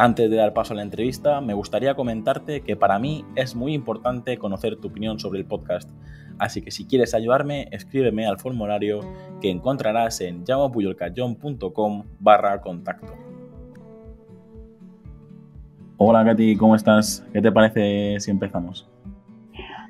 [0.00, 3.74] Antes de dar paso a la entrevista, me gustaría comentarte que para mí es muy
[3.74, 5.90] importante conocer tu opinión sobre el podcast,
[6.38, 9.00] así que si quieres ayudarme, escríbeme al formulario
[9.40, 13.12] que encontrarás en llamapuyolcayón.com barra contacto.
[15.96, 17.26] Hola Katy, ¿cómo estás?
[17.32, 18.88] ¿Qué te parece si empezamos?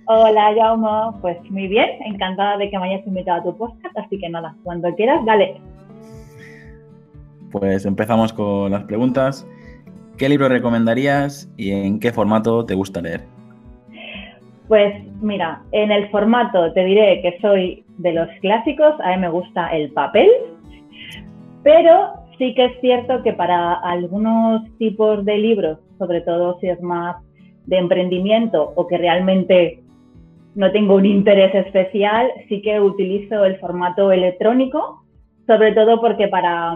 [0.07, 4.19] Hola Jaume, pues muy bien, encantada de que me hayas invitado a tu podcast, así
[4.19, 5.61] que nada, cuando quieras, dale.
[7.51, 9.47] Pues empezamos con las preguntas.
[10.19, 13.21] ¿Qué libro recomendarías y en qué formato te gusta leer?
[14.67, 19.31] Pues mira, en el formato te diré que soy de los clásicos, a mí me
[19.31, 20.29] gusta el papel,
[21.63, 26.83] pero sí que es cierto que para algunos tipos de libros, sobre todo si es
[26.83, 27.17] más
[27.67, 29.85] de emprendimiento o que realmente
[30.57, 35.05] no tengo un interés especial, sí que utilizo el formato electrónico,
[35.47, 36.75] sobre todo porque para,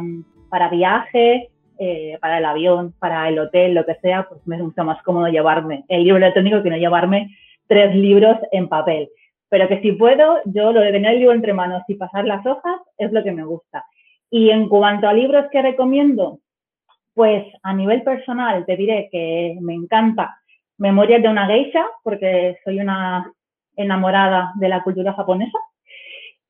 [0.49, 1.49] para viaje
[1.79, 5.29] eh, para el avión, para el hotel, lo que sea, pues me gusta más cómodo
[5.29, 9.09] llevarme el libro electrónico que no llevarme tres libros en papel.
[9.49, 12.45] Pero que si puedo, yo lo de tener el libro entre manos y pasar las
[12.47, 13.85] hojas es lo que me gusta.
[14.31, 16.39] Y en cuanto a libros que recomiendo,
[17.15, 20.37] pues a nivel personal te diré que me encanta
[20.79, 23.33] Memorias de una geisha, porque soy una
[23.77, 25.59] enamorada de la cultura japonesa.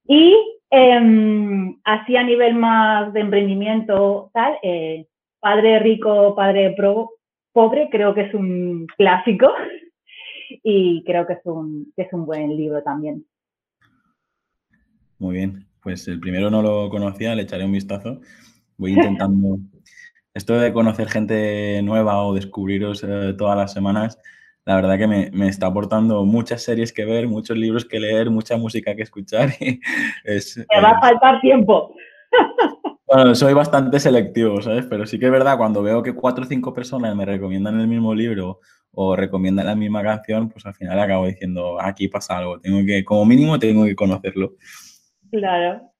[0.07, 0.35] Y
[0.71, 5.07] em, así a nivel más de emprendimiento, tal, eh,
[5.43, 6.73] Padre rico, padre
[7.53, 9.53] pobre, creo que es un clásico
[10.63, 13.27] y creo que es un, que es un buen libro también.
[15.19, 18.21] Muy bien, pues el primero no lo conocía, le echaré un vistazo.
[18.77, 19.59] Voy intentando,
[20.35, 24.21] esto de conocer gente nueva o descubriros eh, todas las semanas,
[24.65, 28.31] la verdad que me, me, está aportando muchas series que ver, muchos libros que leer,
[28.31, 29.51] mucha música que escuchar.
[30.25, 31.93] es, me va a faltar tiempo.
[33.07, 34.87] Bueno, soy bastante selectivo, ¿sabes?
[34.87, 37.87] Pero sí que es verdad, cuando veo que cuatro o cinco personas me recomiendan el
[37.87, 38.61] mismo libro
[38.91, 43.05] o recomiendan la misma canción, pues al final acabo diciendo, aquí pasa algo, tengo que,
[43.05, 44.55] como mínimo, tengo que conocerlo.
[45.31, 45.93] Claro.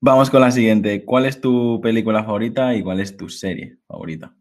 [0.00, 1.04] Vamos con la siguiente.
[1.04, 4.34] ¿Cuál es tu película favorita y cuál es tu serie favorita?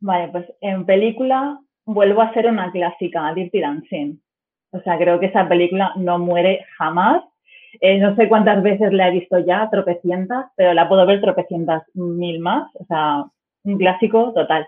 [0.00, 4.20] Vale, pues en película vuelvo a ser una clásica, Dirty Dancing.
[4.72, 7.22] O sea, creo que esa película no muere jamás
[7.80, 11.82] eh, no sé cuántas veces la he visto ya, tropecientas, pero la puedo ver tropecientas
[11.94, 12.70] mil más.
[12.74, 13.24] O sea,
[13.64, 14.66] un clásico total.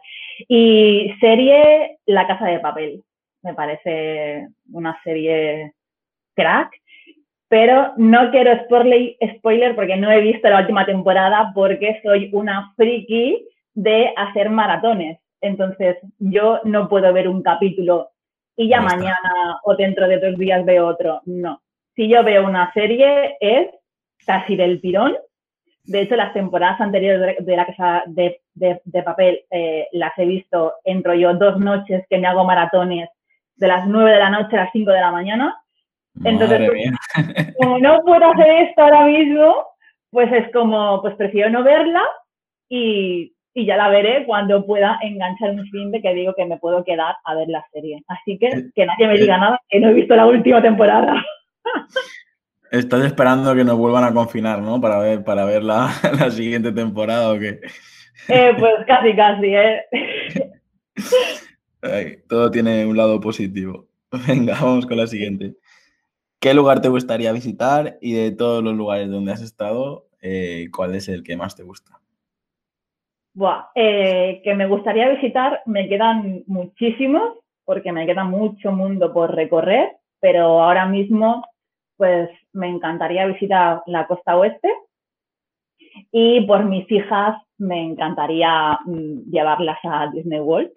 [0.48, 3.02] Y serie La Casa de Papel.
[3.42, 5.74] Me parece una serie
[6.34, 6.70] crack.
[7.48, 13.46] Pero no quiero spoiler porque no he visto la última temporada porque soy una friki
[13.72, 15.20] de hacer maratones.
[15.40, 18.10] Entonces, yo no puedo ver un capítulo
[18.56, 21.20] y ya mañana o dentro de dos días veo otro.
[21.26, 21.60] No
[21.96, 23.68] si yo veo una serie es
[24.24, 25.16] casi del tirón.
[25.84, 28.40] De hecho, las temporadas anteriores de, la casa de,
[29.04, 33.08] papel eh, las he visto, entro yo dos noches que me hago maratones
[33.56, 35.56] de las nueve de la noche a las cinco de la mañana.
[36.24, 39.66] Entonces, pues, como no puedo hacer esto ahora mismo,
[40.10, 42.02] pues es como, pues prefiero no verla
[42.68, 46.58] y, y ya la veré cuando pueda enganchar un fin de que digo que me
[46.58, 48.02] puedo quedar a ver la serie.
[48.08, 51.22] Así que que nadie me diga nada, que no he visto la última temporada.
[52.70, 54.80] Estás esperando que nos vuelvan a confinar, ¿no?
[54.80, 55.88] Para ver, para ver la,
[56.30, 57.60] siguiente temporada o qué.
[58.28, 59.84] Eh, pues casi, casi, ¿eh?
[62.28, 63.86] todo tiene un lado positivo.
[64.26, 65.54] Venga, vamos con la siguiente.
[66.40, 70.94] ¿Qué lugar te gustaría visitar y de todos los lugares donde has estado, eh, cuál
[70.94, 72.00] es el que más te gusta?
[73.34, 79.34] Buah, eh, que me gustaría visitar, me quedan muchísimos, porque me queda mucho mundo por
[79.34, 81.44] recorrer, pero ahora mismo
[81.96, 84.72] pues me encantaría visitar la costa oeste
[86.12, 90.70] y por mis hijas me encantaría mm, llevarlas a Disney World,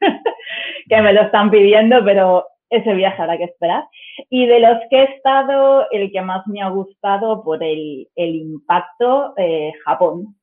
[0.88, 3.84] que me lo están pidiendo, pero ese viaje habrá que esperar.
[4.28, 9.34] Y de los que he estado, el que más me ha gustado por el, impacto,
[9.36, 10.36] eh, Japón.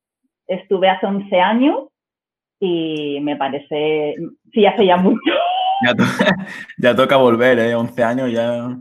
[0.46, 1.84] Estuve hace 11 años
[2.60, 4.14] y me parece,
[4.52, 5.18] sí, hace ya mucho.
[6.78, 7.74] Ya, toca volver, ¿eh?
[7.74, 8.76] 11 años ya.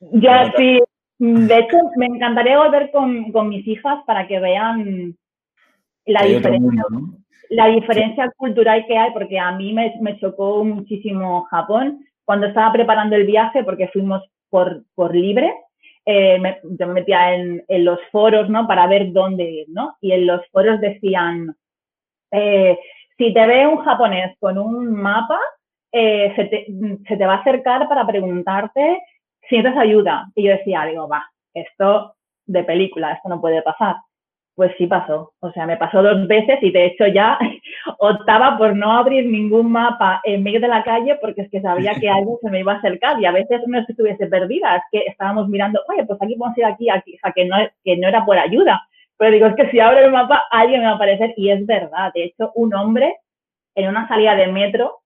[0.00, 0.80] Ya sí,
[1.18, 5.16] de hecho me encantaría volver con, mis hijas para que vean
[6.04, 6.84] la diferencia.
[7.50, 12.72] la diferencia cultural que hay, porque a mí me, me, chocó muchísimo Japón cuando estaba
[12.72, 15.52] preparando el viaje, porque fuimos por, por libre,
[16.04, 18.66] eh, me, yo me metía en, en, los foros, ¿no?
[18.66, 19.96] Para ver dónde ir, ¿no?
[20.00, 21.56] Y en los foros decían,
[22.30, 22.78] eh,
[23.16, 25.38] si te ve un japonés con un mapa,
[25.90, 26.66] eh, se, te,
[27.08, 29.00] se, te, va a acercar para preguntarte
[29.48, 30.26] si necesitas ayuda.
[30.34, 32.14] Y yo decía, digo, va, esto
[32.46, 33.96] de película, esto no puede pasar.
[34.54, 37.38] Pues sí pasó, o sea, me pasó dos veces y de hecho ya
[37.98, 41.92] optaba por no abrir ningún mapa en medio de la calle porque es que sabía
[42.00, 44.82] que algo se me iba a acercar y a veces no que estuviese perdida, es
[44.90, 47.98] que estábamos mirando, oye, pues aquí podemos ir aquí, aquí, o sea, que no, que
[47.98, 48.80] no era por ayuda,
[49.18, 51.66] pero digo, es que si abro el mapa alguien me va a aparecer y es
[51.66, 53.16] verdad, de hecho, un hombre
[53.74, 55.00] en una salida de metro,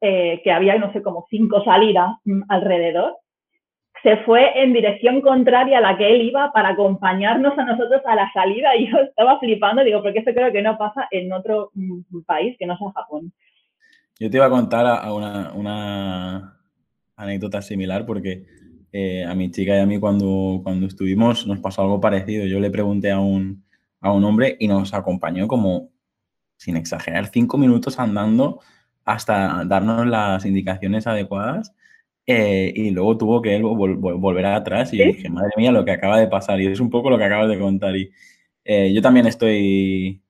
[0.00, 3.16] eh, que había, no sé, como cinco salidas mm, alrededor,
[4.04, 8.14] se fue en dirección contraria a la que él iba para acompañarnos a nosotros a
[8.14, 11.70] la salida y yo estaba flipando, digo, porque eso creo que no pasa en otro
[11.74, 13.32] mm, país que no sea Japón.
[14.20, 16.60] Yo te iba a contar a una,
[17.16, 18.44] anécdota similar porque
[18.92, 22.46] eh, a mi chica y a mí cuando, cuando estuvimos nos pasó algo parecido.
[22.46, 23.64] Yo le pregunté a un,
[24.00, 25.90] a un hombre y nos acompañó como,
[26.56, 28.60] sin exagerar, cinco minutos andando
[29.04, 31.74] hasta darnos las indicaciones adecuadas
[32.26, 35.92] eh, y luego tuvo que él volver atrás y yo dije, madre mía, lo que
[35.92, 36.60] acaba de pasar.
[36.60, 37.96] Y es un poco lo que acabas de contar.
[37.96, 38.10] Y
[38.64, 40.22] eh, yo también estoy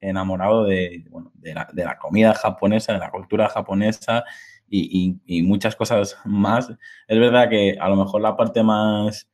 [0.00, 4.24] enamorado de, bueno, de, la, de, la, comida japonesa, de la cultura japonesa
[4.68, 6.70] y, y, muchas cosas más.
[7.08, 9.28] Es verdad que a lo mejor la parte más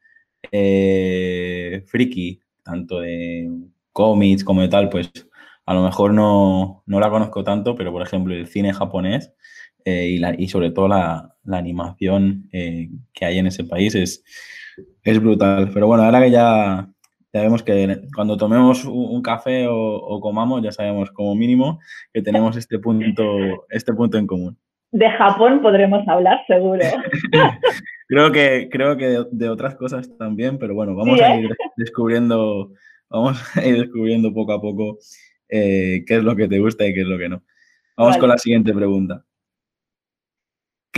[0.53, 3.51] eh, friki, tanto de
[3.93, 5.11] cómics como de tal, pues
[5.67, 9.33] a lo mejor no, no la conozco tanto, pero por ejemplo el cine japonés
[9.91, 14.23] eh, y, sobre todo la, animación eh, que hay en ese país es,
[15.03, 15.71] es brutal.
[15.73, 16.87] Pero bueno, ahora que ya,
[17.33, 21.81] ya vemos que cuando tomemos un, café o, comamos, ya sabemos como mínimo
[22.13, 24.59] que tenemos este punto, este punto en común.
[24.93, 26.83] De Japón podremos hablar, seguro.
[28.09, 31.43] creo que, creo que de, otras cosas también, pero bueno, vamos a ¿eh?
[31.45, 32.73] ir descubriendo,
[33.09, 34.99] vamos a ir descubriendo poco a poco
[35.49, 37.43] qué es lo que te gusta y qué es lo que no.
[37.97, 39.25] Vamos con la siguiente pregunta.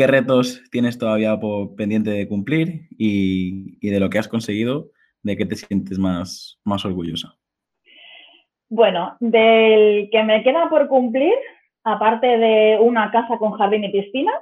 [0.01, 1.39] ¿Qué retos tienes todavía
[1.77, 4.87] pendiente de cumplir y, de lo que has conseguido,
[5.23, 7.37] de qué te sientes más, más orgullosa?
[8.71, 11.35] Bueno, del que me queda por cumplir,
[11.85, 14.33] aparte de una casa con jardín y piscina,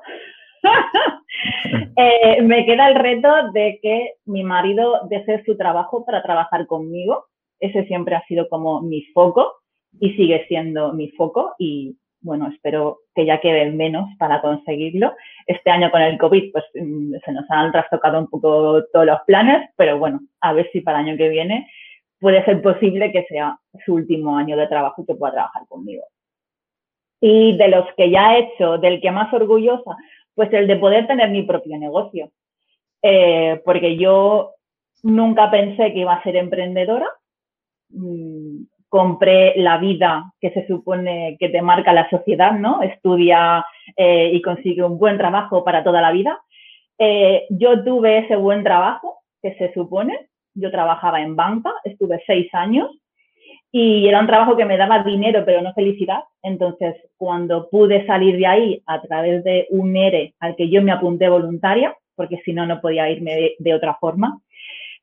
[1.97, 7.25] eh, me queda el reto de que mi marido deje su trabajo para trabajar conmigo.
[7.59, 9.55] Ese siempre ha sido como mi foco
[9.99, 11.97] y sigue siendo mi foco y
[12.29, 15.15] bueno, espero que ya quede menos para conseguirlo.
[15.47, 19.21] Este año con el COVID, pues mm, se nos han trastocado un poco todos los
[19.27, 21.67] planes, pero bueno, a ver si para el año que viene
[22.21, 26.05] puede ser posible que sea su último año de trabajo y que pueda trabajar conmigo.
[27.19, 29.97] Y de los que ya he hecho, del que más orgullosa,
[30.35, 32.31] pues el de poder tener mi propio negocio.
[33.01, 34.53] Eh, porque yo
[35.03, 37.09] nunca pensé que iba a ser emprendedora.
[38.89, 42.83] Compré la vida que se supone que te marca la sociedad, ¿no?
[42.83, 43.65] Estudia
[43.97, 46.41] eh, y consigue un buen trabajo para toda la vida.
[46.99, 50.29] Eh, yo tuve ese buen trabajo que se supone.
[50.55, 52.91] Yo trabajaba en banca, estuve seis años
[53.71, 56.21] y era un trabajo que me daba dinero pero no felicidad.
[56.43, 60.93] Entonces, cuando pude salir de ahí a través de un ERE al que yo me
[60.93, 64.41] apunté voluntaria, porque si no, no podía irme de, otra forma,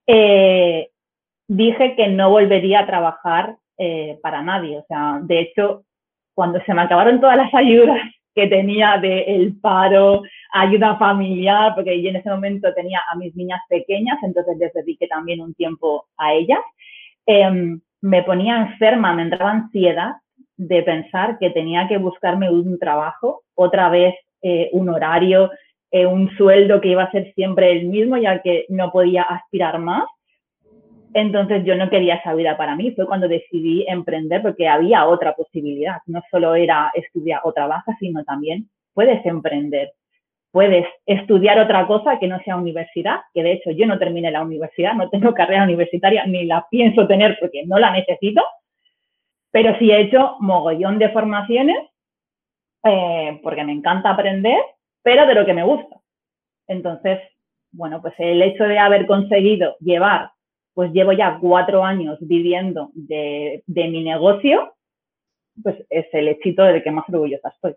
[0.08, 0.90] eh,
[1.48, 4.78] dije que no volvería a trabajar eh, para nadie.
[4.80, 5.84] O sea, de hecho,
[6.34, 7.98] cuando se me acabaron todas las ayudas
[8.36, 13.34] que tenía del el paro, ayuda familiar, porque yo en ese momento tenía a mis
[13.36, 16.60] niñas pequeñas, entonces les dediqué también un tiempo a ellas,
[17.26, 20.16] em, me ponía enferma, me entraba ansiedad
[20.58, 25.50] de pensar que tenía que buscarme un trabajo, otra vez eh, un horario,
[25.92, 29.80] eh, un sueldo que iba a ser siempre el mismo, ya que no podía aspirar
[29.80, 30.04] más.
[31.16, 35.34] Entonces yo no quería esa vida para mí, fue cuando decidí emprender porque había otra
[35.34, 39.94] posibilidad, no solo era estudiar o trabajar, sino también puedes emprender,
[40.52, 44.42] puedes estudiar otra cosa que no sea universidad, que de hecho yo no terminé la
[44.42, 48.44] universidad, no tengo carrera universitaria ni la pienso tener porque no la necesito,
[49.52, 51.78] pero sí he hecho mogollón de formaciones
[52.84, 54.60] eh, porque me encanta aprender,
[55.02, 55.96] pero de lo que me gusta.
[56.68, 57.22] Entonces,
[57.72, 60.35] bueno, pues el hecho de haber conseguido llevar
[60.76, 64.76] pues llevo ya cuatro años viviendo de, mi negocio,
[65.64, 67.76] pues es el éxito del que más orgullosa estoy.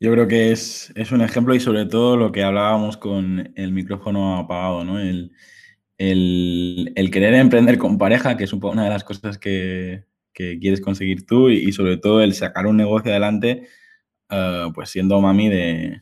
[0.00, 4.38] Yo creo que es, un ejemplo y sobre todo lo que hablábamos con el micrófono
[4.38, 4.98] apagado, ¿no?
[4.98, 5.30] El,
[5.98, 11.50] querer emprender con pareja, que es una de las cosas que, que quieres conseguir tú
[11.50, 13.68] y, sobre todo el sacar un negocio adelante,
[14.30, 16.00] eh, pues siendo mami de,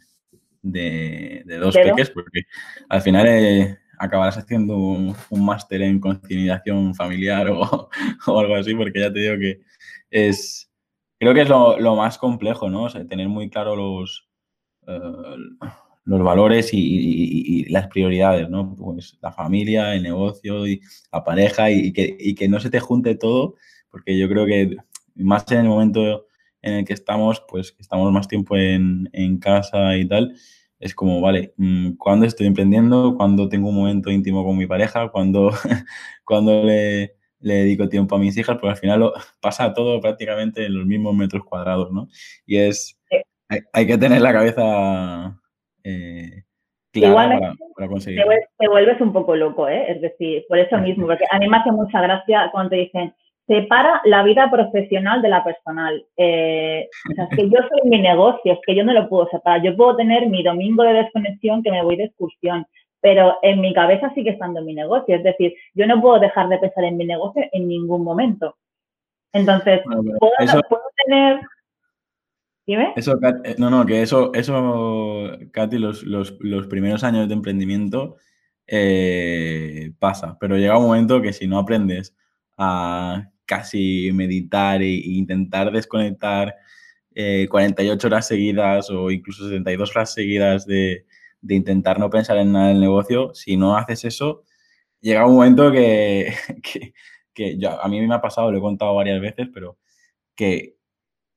[0.62, 2.42] de, dos peques, porque
[2.88, 7.88] al final eh, acabarás haciendo un, máster en conciliación familiar o,
[8.26, 9.61] algo así, porque ya te digo que
[10.11, 10.68] es,
[11.21, 12.85] creo que es lo, más complejo, ¿no?
[12.85, 14.28] O sea, tener muy claro los,
[14.88, 14.99] eh,
[16.04, 18.75] los valores y, las prioridades, ¿no?
[18.75, 20.80] Pues la familia, el negocio y
[21.12, 23.54] la pareja y, que, que no se te junte todo,
[23.88, 24.76] porque yo creo que
[25.14, 26.26] más en el momento
[26.61, 30.35] en el que estamos, pues estamos más tiempo en, en casa y tal,
[30.82, 33.14] es como, vale, mm, ¿cuándo estoy emprendiendo?
[33.16, 35.10] ¿Cuándo tengo un momento íntimo con mi pareja?
[35.10, 35.50] ¿Cuándo,
[36.24, 38.58] cuando le, le, dedico tiempo a mis hijas?
[38.60, 42.08] Pues al final lo, pasa todo prácticamente en los mismos metros cuadrados, ¿no?
[42.44, 43.00] Y es,
[43.72, 45.40] hay, que tener la cabeza
[45.84, 46.42] eh,
[46.90, 48.32] clara para, conseguirlo.
[48.58, 49.84] Te, vuelves un poco loco, ¿eh?
[49.88, 53.14] Es decir, por eso mismo, porque a mí me hace mucha gracia cuando te dicen,
[53.46, 56.04] separa la vida profesional de la personal.
[56.16, 59.28] Eh, o sea, es que yo soy mi negocio, es que yo no lo puedo
[59.28, 59.62] separar.
[59.62, 62.66] Yo puedo tener mi domingo de desconexión que me voy de excursión,
[63.00, 65.16] pero en mi cabeza sigue estando mi negocio.
[65.16, 68.56] Es decir, yo no puedo dejar de pensar en mi negocio en ningún momento.
[69.32, 71.40] Entonces, ¿puedo, tener...
[72.64, 72.92] ¿Dime?
[72.94, 78.16] Eso, eh, no, no, que eso, eso Katy, los, los, los primeros años de emprendimiento
[78.68, 82.16] eh, pasa, pero llega un momento que si no aprendes
[82.56, 86.54] a casi meditar e, intentar desconectar
[87.50, 91.04] 48 eh, horas seguidas o incluso 72 horas seguidas de,
[91.47, 94.44] intentar no pensar en nada del negocio, si no haces eso,
[95.02, 96.32] llega un momento que,
[97.35, 99.76] que, a mí me ha pasado, lo he contado varias veces, pero
[100.35, 100.76] que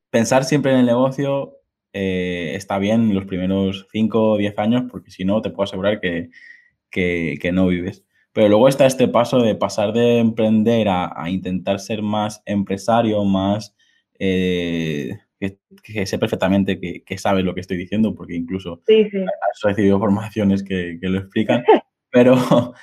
[0.09, 1.57] pensar siempre en el negocio
[1.91, 5.99] eh, está bien los primeros 5 o 10 años, porque si no, te puedo asegurar
[5.99, 6.29] que,
[6.91, 8.04] que no vives.
[8.35, 13.73] Pero luego está este paso de pasar de emprender a, intentar ser más empresario, más
[14.19, 19.99] eh, que, sé perfectamente que, sabes lo que estoy diciendo, porque incluso sí, has recibido
[19.99, 21.63] formaciones que, lo explican.
[22.11, 22.35] Pero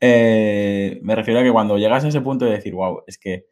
[0.00, 3.46] eh, me refiero a que cuando llegas a ese punto de decir, wow, es que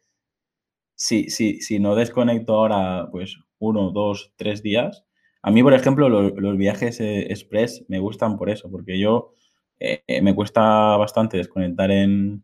[0.95, 5.03] si, si, si no desconecto ahora, pues uno, dos, tres días.
[5.41, 9.33] A mí, por ejemplo, los viajes eh, express me gustan por eso, porque yo
[9.79, 10.61] eh, me cuesta
[10.97, 12.43] bastante desconectar en,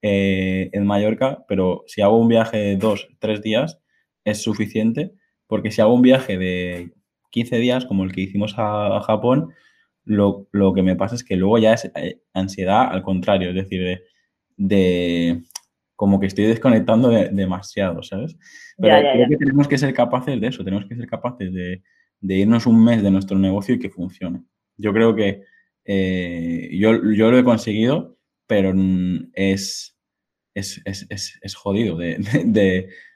[0.00, 3.80] eh, en Mallorca, pero si hago un viaje de dos, tres días
[4.24, 5.12] es suficiente,
[5.48, 6.92] porque si hago un viaje de
[7.30, 9.50] 15 días, como el que hicimos a, Japón,
[10.04, 14.00] lo, que me pasa es que luego ya es eh, ansiedad al contrario, es decir,
[14.56, 15.42] de,
[15.96, 18.36] como que estoy desconectando demasiado, ¿sabes?
[18.76, 21.82] Pero creo que tenemos que ser capaces de eso, tenemos que ser capaces de,
[22.20, 24.44] de irnos un mes de nuestro negocio y que funcione.
[24.76, 25.42] Yo creo que
[25.88, 28.74] eh, yo, yo, lo he conseguido, pero
[29.32, 29.96] es,
[30.54, 32.18] es, es, es jodido de,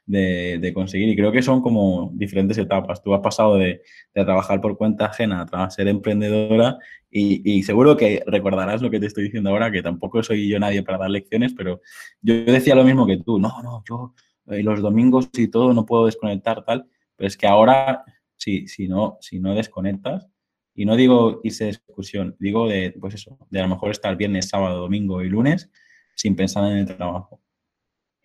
[0.07, 1.11] de, de, conseguir.
[1.11, 3.02] Y creo que son como diferentes etapas.
[3.02, 3.83] Tú has pasado de,
[4.14, 6.79] trabajar por cuenta ajena a ser emprendedora
[7.11, 10.83] y, seguro que recordarás lo que te estoy diciendo ahora, que tampoco soy yo nadie
[10.83, 11.83] para dar lecciones, pero
[12.23, 13.38] yo decía lo mismo que tú.
[13.38, 14.14] No, no, yo
[14.47, 16.87] eh, los domingos y todo no puedo desconectar tal,
[17.17, 18.02] pero es que ahora,
[18.37, 20.32] si, si, no, si no desconectas,
[20.75, 24.17] y no digo irse de excursión, digo de, pues eso, de a lo mejor estar
[24.17, 25.71] viernes, sábado, domingo y lunes
[26.14, 27.41] sin pensar en el trabajo.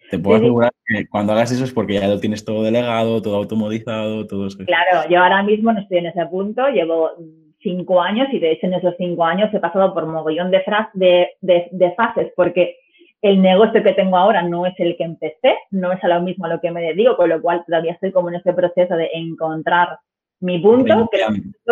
[0.09, 3.35] Te puedo asegurar que cuando hagas eso es porque ya lo tienes todo delegado, todo
[3.35, 4.59] automatizado, todo eso.
[4.65, 7.11] Claro, yo ahora mismo no estoy en ese punto, llevo
[7.59, 10.63] cinco años y de hecho en esos cinco años he pasado por mogollón de,
[10.93, 12.77] de, de, de fases porque
[13.21, 16.45] el negocio que tengo ahora no es el que empecé, no es a lo mismo
[16.45, 19.09] a lo que me dedico, con lo cual todavía estoy como en ese proceso de
[19.13, 19.99] encontrar
[20.39, 21.29] mi punto, creo,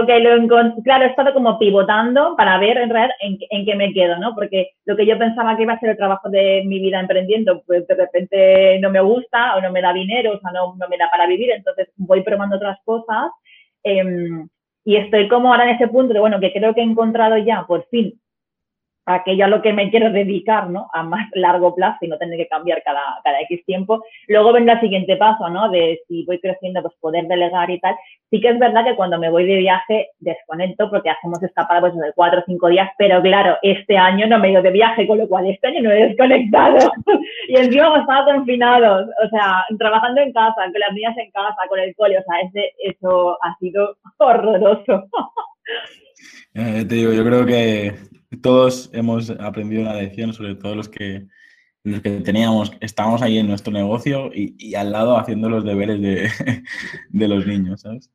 [0.08, 3.94] que lo claro, he estado como pivotando para ver en realidad en, en, qué me
[3.94, 4.34] quedo, ¿no?
[4.34, 7.62] Porque lo que yo pensaba que iba a ser el trabajo de mi vida emprendiendo,
[7.68, 10.88] pues de repente no me gusta o no me da dinero, o sea, no, no
[10.88, 13.32] me da para vivir, entonces voy probando otras cosas
[13.84, 14.48] em,
[14.84, 17.66] y estoy como ahora en ese punto de, bueno, que creo que he encontrado ya
[17.68, 18.20] por fin
[19.06, 20.88] aquello a lo que me quiero dedicar, ¿no?
[20.94, 24.04] A más largo plazo y no tener que cambiar cada, cada X tiempo.
[24.28, 25.70] Luego vendrá el siguiente paso, ¿no?
[25.70, 27.96] De si voy creciendo, pues poder delegar y tal.
[28.30, 31.96] Sí que es verdad que cuando me voy de viaje desconecto porque hacemos escapadas pues,
[31.96, 35.08] de cuatro o cinco días, pero claro, este año no me he ido de viaje,
[35.08, 36.92] con lo cual este año no he desconectado.
[37.48, 41.80] y encima estado confinados, o sea, trabajando en casa, con las niñas en casa, con
[41.80, 45.06] el cole, o sea, ese, eso ha sido horroroso.
[46.54, 47.94] Eh, te digo, yo creo que
[48.36, 51.26] todos hemos aprendido una lección, sobre todo los que,
[51.84, 56.30] los que teníamos, estábamos ahí en nuestro negocio y, al lado haciendo los deberes de,
[57.10, 58.12] de, los niños, ¿sabes?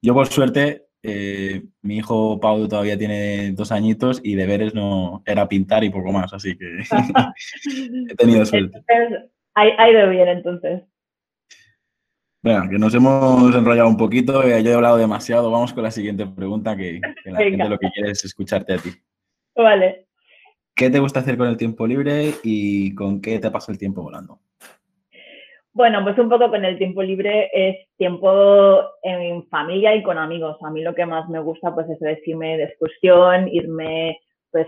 [0.00, 5.48] Yo, por suerte, eh, mi hijo Pau todavía tiene dos añitos y deberes no era
[5.48, 6.78] pintar y poco más, así que
[8.08, 8.82] he tenido suerte.
[9.54, 10.82] Ha, ido bien entonces.
[12.42, 15.50] Venga, que nos hemos enrollado un poquito, yo he hablado demasiado.
[15.50, 18.90] Vamos con la siguiente pregunta, que, la gente lo que quiere es escucharte a ti.
[19.54, 20.06] Vale.
[20.74, 24.02] ¿Qué te gusta hacer con el tiempo libre y con qué te pasa el tiempo
[24.02, 24.40] volando?
[25.74, 30.56] Bueno, pues un poco con el tiempo libre es tiempo en familia y con amigos.
[30.62, 34.66] A mí lo que más me gusta pues es irme de excursión, irme pues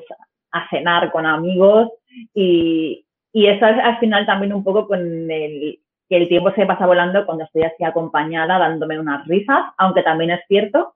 [0.52, 1.90] a cenar con amigos
[2.32, 6.66] y, y eso es al final también un poco con el que el tiempo se
[6.66, 10.94] pasa volando cuando estoy así acompañada dándome unas risas, aunque también es cierto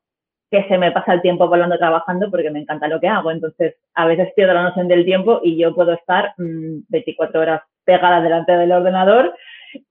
[0.51, 3.31] que se me pasa el tiempo volando trabajando porque me encanta lo que hago.
[3.31, 7.63] Entonces, a veces pierdo la noción del tiempo y yo puedo estar 24 mm, horas
[7.85, 9.35] pegada delante del ordenador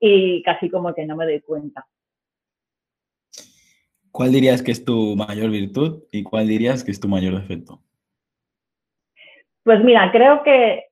[0.00, 1.86] y casi como que no me doy cuenta.
[4.10, 7.80] ¿Cuál dirías que es tu mayor virtud y cuál dirías que es tu mayor defecto?
[9.62, 10.86] Pues mira, creo que,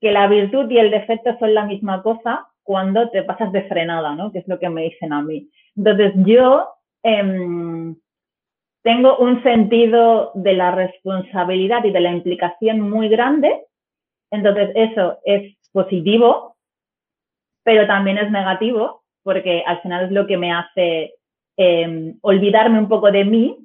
[0.00, 4.14] que la virtud y el defecto son la misma cosa cuando te pasas de frenada,
[4.14, 4.30] ¿no?
[4.30, 5.50] Que es lo que me dicen a mí.
[5.74, 6.68] Entonces yo
[7.02, 7.96] em,
[8.82, 13.66] tengo un sentido de la responsabilidad y de la implicación muy grande.
[14.30, 16.56] Entonces eso es positivo,
[17.62, 21.14] pero también es negativo porque al final es lo que me hace
[21.56, 23.58] em, olvidarme un poco de mí.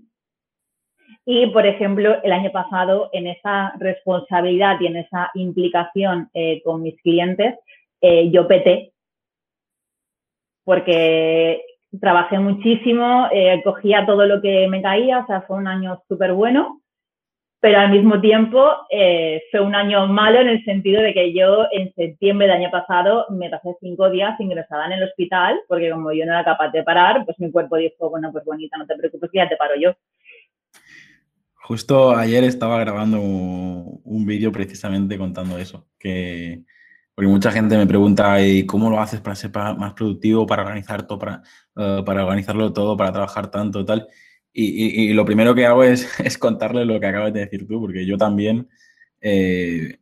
[1.28, 6.84] Y, por ejemplo, el año pasado, en esa responsabilidad y en esa implicación eh, con
[6.84, 7.56] mis clientes,
[8.02, 8.94] eh, yo peté
[10.66, 11.64] porque
[12.00, 16.34] trabajé muchísimo, eh, cogía todo lo que me caía, o sea, fue un año súper
[16.34, 16.82] bueno,
[17.60, 21.66] pero al mismo tiempo eh, fue un año malo en el sentido de que yo
[21.72, 26.12] en septiembre del año pasado me pasé cinco días ingresada en el hospital, porque como
[26.12, 28.96] yo no era capaz de parar, pues mi cuerpo dijo, bueno, pues bonita, no te
[28.96, 29.94] preocupes, ya te paro yo.
[31.56, 36.64] Justo ayer estaba grabando un vídeo precisamente contando eso, que
[37.16, 41.08] porque mucha gente me pregunta, ¿y cómo lo haces para ser más productivo, para organizar
[41.08, 41.42] todo, para,
[41.78, 44.08] eh, para organizarlo todo, para trabajar tanto, tal?
[44.54, 47.82] Y, y, lo primero que hago es, es, contarle lo que acabas de decir tú,
[47.82, 48.70] porque yo también
[49.22, 50.00] eh,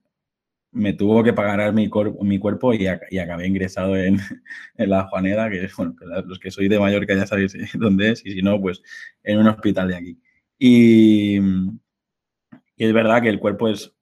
[0.71, 1.89] me tuvo que pagar mi,
[2.21, 4.17] mi cuerpo y, y, acabé ingresado en,
[4.77, 8.33] en, la Juaneda, que bueno, los que soy de Mallorca ya sabéis dónde es, y
[8.33, 8.81] si no, pues
[9.23, 10.19] en un hospital de aquí.
[10.59, 11.37] Y,
[12.75, 13.93] y es verdad que el cuerpo es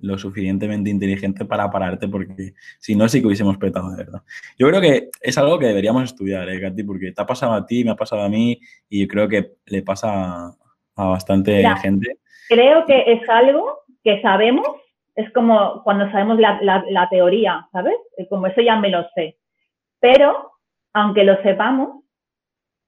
[0.00, 4.22] lo suficientemente inteligente para pararte, porque si no, sí que hubiésemos petado, de verdad.
[4.58, 6.82] Yo creo que es algo que deberíamos estudiar, ¿eh, Katy?
[6.84, 9.54] Porque te ha pasado a ti, me ha pasado a mí, y yo creo que
[9.66, 10.56] le pasa
[10.96, 12.18] a, bastante gente.
[12.48, 14.68] Creo que es algo que sabemos,
[15.14, 17.96] es como cuando sabemos la, la, teoría, ¿sabes?
[18.28, 19.36] Como eso ya me lo sé.
[20.00, 20.52] Pero,
[20.92, 22.04] aunque lo sepamos,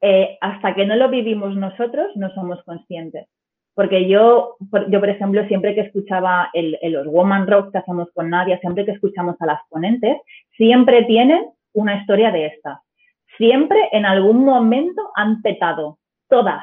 [0.01, 3.27] eh, hasta que no lo vivimos nosotros, no somos conscientes.
[3.74, 4.56] Porque yo,
[4.88, 8.85] yo, por ejemplo, siempre que escuchaba el, los Woman Rock que hacemos con Nadia, siempre
[8.85, 10.16] que escuchamos a las ponentes,
[10.56, 12.80] siempre tienen una historia de estas.
[13.37, 16.62] Siempre en algún momento han petado, todas,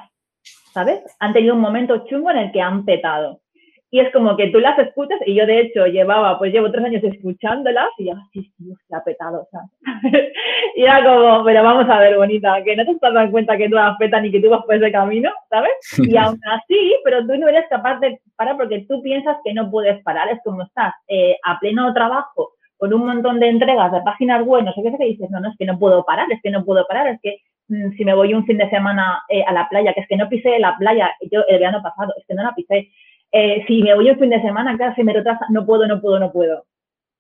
[0.74, 1.02] ¿sabes?
[1.20, 3.40] Han tenido un momento chungo en el que han petado.
[3.90, 6.86] Y es como que tú las escuchas, y yo de hecho llevaba, pues llevo tres
[6.86, 9.62] años escuchándolas, y ya, sí, sí, se ha petado, sea
[10.76, 13.70] y era como, pero vamos a ver, bonita, que no te estás dando cuenta que
[13.70, 15.72] tú las petan y que tú vas por ese camino, ¿sabes?
[16.00, 19.72] Y aún así, pero tú no eres capaz de parar porque tú piensas que no
[19.72, 24.02] puedes parar, es como estás eh, a pleno trabajo, con un montón de entregas de
[24.02, 26.32] páginas web, no sé qué sé que dices, no, no, es que no puedo parar,
[26.32, 27.38] es que no puedo parar, es que
[27.70, 30.18] mm, si me voy un fin de semana eh, a la playa, que es que
[30.18, 32.90] no pisé la playa yo el verano pasado, es que no la pisé,
[33.38, 36.02] eh, si me voy un fin de semana, claro, si me retrasa, no puedo, no
[36.02, 36.66] puedo, no puedo.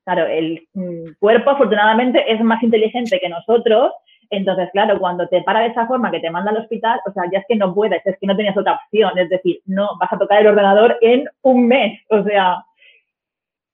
[0.04, 3.92] Claro, el mm, cuerpo afortunadamente es más inteligente que nosotros,
[4.32, 7.24] entonces, claro, cuando te para de esa forma que te manda al hospital, o sea,
[7.32, 10.12] ya es que no puedes, es que no tenías otra opción, es decir, no vas
[10.12, 12.66] a tocar el ordenador en un mes, o sea.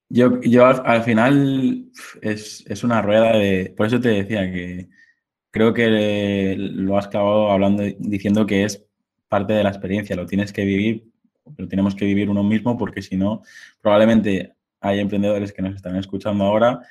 [0.10, 1.86] Yo, yo al, final
[2.22, 3.74] es, es, una rueda de.
[3.76, 4.88] Por eso te decía que
[5.50, 8.86] creo que lo has acabado hablando, diciendo que es
[9.30, 11.13] parte de la experiencia, lo tienes que vivir
[11.56, 13.42] pero tenemos que vivir uno mismo porque si no,
[13.82, 16.82] probablemente hay emprendedores que nos están escuchando ahora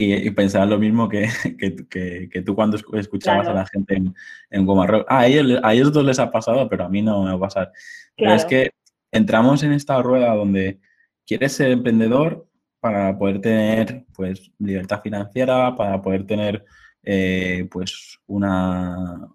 [0.00, 1.28] y, pensarán lo mismo que,
[1.90, 4.14] que, que, tú cuando escuchabas a la gente en,
[4.50, 5.06] en Goma Rock.
[5.08, 7.36] Ah, a ellos, a ellos dos les ha pasado, pero a mí no me va
[7.36, 7.72] a pasar.
[8.16, 8.70] Pero es que
[9.10, 10.78] entramos en esta rueda donde
[11.26, 12.48] quieres ser emprendedor
[12.80, 16.64] para poder tener pues libertad financiera, para poder tener
[17.02, 19.28] eh, pues una,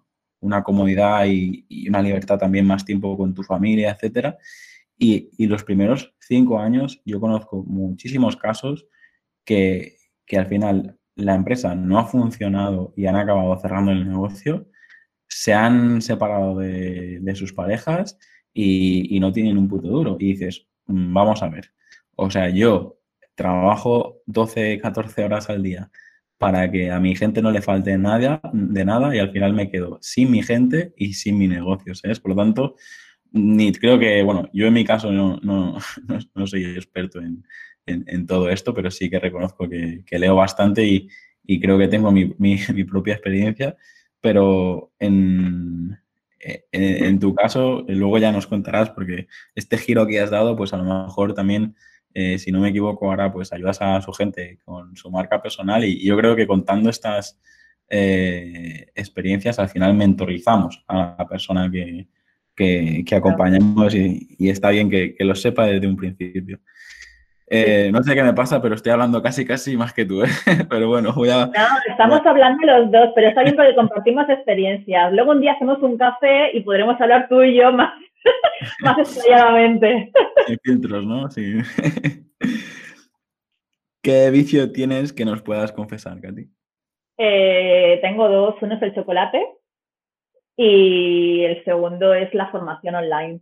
[0.44, 4.38] una comodidad y, una libertad también más tiempo con tu familia, etcétera.
[4.98, 8.86] Y, los primeros cinco años yo conozco muchísimos casos
[9.44, 14.68] que, que, al final la empresa no ha funcionado y han acabado cerrando el negocio,
[15.28, 18.18] se han separado de, de sus parejas
[18.52, 20.16] y, y, no tienen un puto duro.
[20.20, 21.72] Y dices, mm, vamos a ver,
[22.16, 22.98] o sea, yo
[23.34, 25.90] trabajo 12, 14 horas al día
[26.44, 29.70] para que a mi gente no le falte nada, de nada y al final me
[29.70, 32.20] quedo sin mi gente y sin mi negocio, ¿sabes?
[32.20, 32.76] Por lo tanto,
[33.32, 35.78] ni creo que, bueno, yo en mi caso no, no,
[36.34, 37.44] no, soy experto en,
[37.86, 41.08] en, todo esto, pero sí que reconozco que, que leo bastante y,
[41.46, 43.74] y, creo que tengo mi, mi, mi propia experiencia,
[44.20, 45.98] pero en,
[46.72, 50.76] en, tu caso, luego ya nos contarás, porque este giro que has dado, pues a
[50.76, 51.74] lo mejor también
[52.16, 55.84] eh, si no me equivoco, ahora pues ayudas a su gente con su marca personal
[55.84, 57.40] y, yo creo que contando estas
[57.90, 62.06] eh, experiencias al final mentorizamos a la persona que,
[62.54, 66.60] que, acompañamos y, está bien que, lo sepa desde un principio.
[67.46, 70.22] Eh, no sé qué me pasa, pero estoy hablando casi, casi más que tú,
[70.70, 71.46] pero bueno, voy a...
[71.46, 71.52] No,
[71.90, 75.12] estamos hablando los dos, pero está bien porque compartimos experiencias.
[75.12, 77.92] Luego un día hacemos un café y podremos hablar tú y yo más
[78.80, 80.12] Más explayadamente.
[80.46, 81.30] Sin filtros, ¿no?
[81.30, 81.58] Sí.
[84.02, 86.46] ¿Qué vicio tienes que nos puedas confesar, Katy?
[87.16, 88.56] Eh, tengo dos.
[88.60, 89.42] Uno es el chocolate
[90.56, 93.40] y el segundo es la formación online.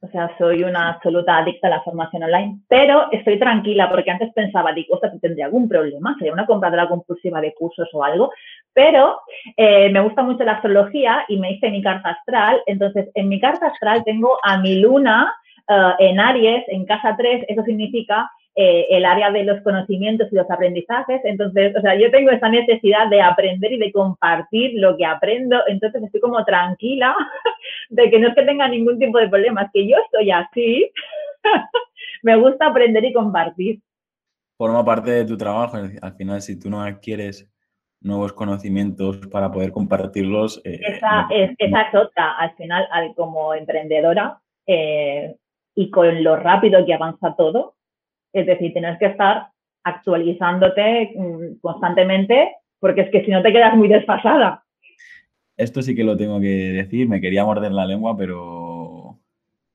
[0.00, 4.32] O sea, soy una absoluta adicta a la formación online, pero estoy tranquila porque antes
[4.32, 8.30] pensaba, digo, o sea, tendría algún problema, sería una compradora compulsiva de cursos o algo,
[8.72, 9.20] pero
[9.56, 12.62] eh, me gusta mucho la astrología y me hice mi carta astral.
[12.66, 15.34] Entonces, en mi carta astral tengo a mi luna
[15.68, 20.34] uh, en Aries, en casa 3, eso significa eh, el área de los conocimientos y
[20.34, 21.20] los aprendizajes.
[21.22, 25.60] Entonces, o sea, yo tengo esa necesidad de aprender y de compartir lo que aprendo.
[25.68, 27.14] Entonces, estoy como tranquila
[27.90, 30.90] de que no es que tenga ningún tipo de problema, es que yo estoy así.
[32.24, 33.78] Me gusta aprender y compartir.
[34.56, 35.76] Forma parte de tu trabajo.
[35.76, 37.48] Al final, si tú no adquieres
[38.00, 40.60] nuevos conocimientos para poder compartirlos.
[40.64, 42.32] Eh, esa, es, esa es otra.
[42.32, 45.36] Al final, al, como emprendedora eh,
[45.76, 47.76] y con lo rápido que avanza todo,
[48.32, 49.48] es decir, tienes que estar
[49.84, 54.64] actualizándote mm, constantemente porque es que si no te quedas muy desfasada.
[55.56, 59.18] Esto sí que lo tengo que decir, me quería morder la lengua, pero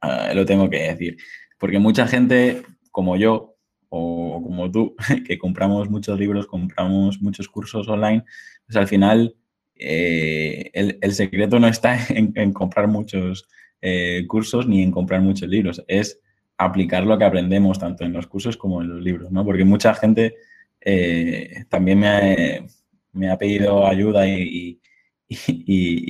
[0.02, 1.18] ah, lo tengo que decir.
[1.60, 2.62] Porque mucha gente
[2.92, 3.56] como yo
[3.90, 4.96] o como tú,
[5.28, 8.24] que compramos muchos libros, compramos muchos cursos online,
[8.66, 9.36] pues al final
[9.76, 13.48] eh, el, secreto no está en, comprar muchos
[13.82, 16.22] eh, cursos ni en comprar muchos libros, es
[16.58, 19.44] aplicar lo que aprendemos tanto en los cursos como en los libros, ¿no?
[19.46, 20.36] Porque mucha gente
[20.82, 24.80] eh, también me ha, pedido ayuda y,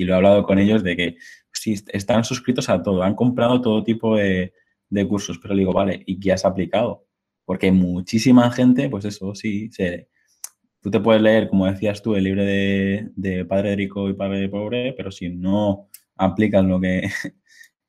[0.06, 1.18] lo he hablado con ellos de que
[1.52, 4.54] si están suscritos a todo, han comprado todo tipo de,
[5.08, 7.08] cursos, pero digo, vale, ¿y qué has aplicado?
[7.46, 10.08] Porque muchísima gente, pues eso sí, se,
[10.82, 14.50] tú te puedes leer, como decías tú, el libro de, de Padre Rico y Padre
[14.50, 17.10] Pobre, pero si no aplicas lo que,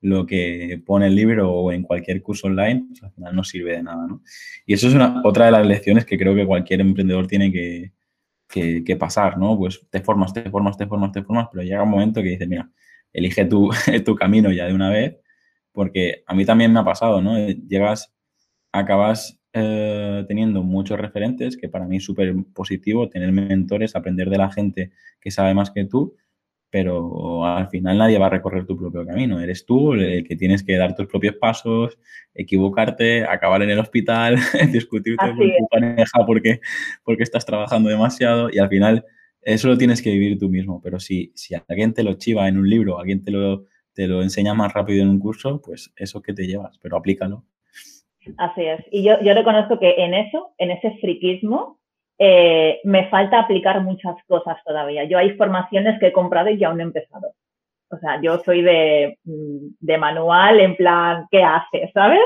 [0.04, 3.72] lo que pone el libro o en cualquier curso online, pues al final no sirve
[3.76, 4.22] de nada, ¿no?
[4.66, 7.92] Y eso es una, otra de las lecciones que creo que cualquier emprendedor tiene que,
[8.84, 9.56] que, pasar, ¿no?
[9.56, 12.46] Pues te formas, te formas, te formas, te formas, pero llega un momento que dices,
[12.46, 12.70] mira,
[13.14, 13.70] elige tu,
[14.04, 15.16] tu camino ya de una vez,
[15.72, 17.38] porque a mí también me ha pasado, ¿no?
[17.48, 18.14] Llegas,
[18.72, 24.36] acabas eh, teniendo muchos referentes, que para mí es súper positivo, tener mentores, aprender de
[24.36, 26.14] la gente que sabe más que tú,
[26.74, 29.38] pero al final nadie va a recorrer tu propio camino.
[29.38, 31.96] Eres tú el que tienes que dar tus propios pasos,
[32.34, 34.34] equivocarte, acabar en el hospital,
[34.72, 36.58] discutirte con tu pareja porque,
[37.04, 39.04] porque estás trabajando demasiado y al final
[39.42, 40.80] eso lo tienes que vivir tú mismo.
[40.82, 44.20] Pero si, si alguien te lo chiva en un libro, alguien te lo, te lo
[44.20, 47.44] enseña más rápido en un curso, pues eso que te llevas, pero aplícalo.
[48.36, 48.84] Así es.
[48.90, 51.78] Y yo, yo reconozco que en eso, en ese friquismo,
[52.18, 55.04] eh, me falta aplicar muchas cosas todavía.
[55.04, 57.32] Yo hay formaciones que he comprado y que aún no he empezado.
[57.90, 61.90] O sea, yo soy de, mm, de manual, en plan, ¿qué hace?
[61.94, 62.20] ¿Sabes?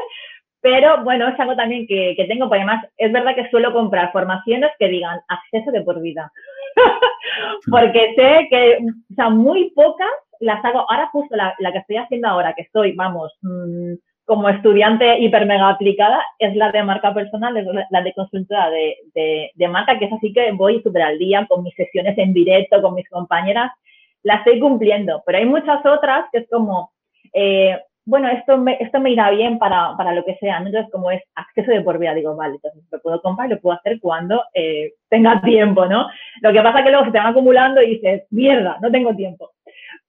[0.60, 4.10] Pero bueno, es algo también que, que, tengo, porque además es verdad que suelo comprar
[4.12, 6.32] formaciones que digan acceso de por vida.
[7.70, 10.90] porque sé que, o sea, muy pocas las hago.
[10.90, 13.94] Ahora justo la, que estoy haciendo ahora, que estoy, vamos, mmm,
[14.28, 18.98] como estudiante hiper mega aplicada es la de marca personal, es la de consultora de,
[19.54, 22.82] de, marca, que es así que voy súper al día con mis sesiones en directo,
[22.82, 23.72] con mis compañeras,
[24.22, 26.92] la estoy cumpliendo, pero hay muchas otras que es como,
[27.32, 31.10] eh, bueno, esto me, esto me irá bien para, para, lo que sea, entonces como
[31.10, 33.98] es acceso de por vida, digo, vale, entonces lo puedo comprar y lo puedo hacer
[33.98, 36.06] cuando eh, tenga tiempo, ¿no?
[36.42, 39.52] Lo que pasa que luego se te van acumulando y dices, mierda, no tengo tiempo.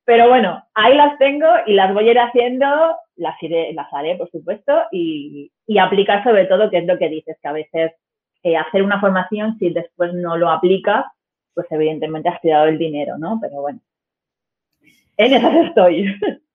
[0.03, 2.67] Pero bueno, ahí las tengo y las voy a ir haciendo
[3.19, 3.35] las,
[3.73, 7.53] las haré, por supuesto, y, aplicar sobre todo, que es lo que dices, que a
[7.53, 7.91] veces
[8.43, 11.05] eh, hacer una formación, si después no lo aplicas,
[11.53, 13.37] pues evidentemente has tirado el dinero, ¿no?
[13.41, 13.79] Pero bueno,
[15.17, 16.15] en esas estoy.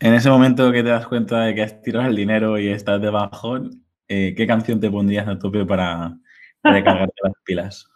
[0.00, 3.02] En ese momento que te das cuenta de que has tirado el dinero y estás
[3.02, 6.16] de bajón, eh, ¿qué canción te pondrías a tope para,
[6.62, 7.90] recargarte las pilas?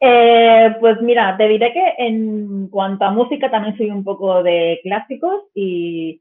[0.00, 4.80] Eh, pues mira, te diré que en cuanto a música también soy un poco de
[4.82, 6.20] clásicos y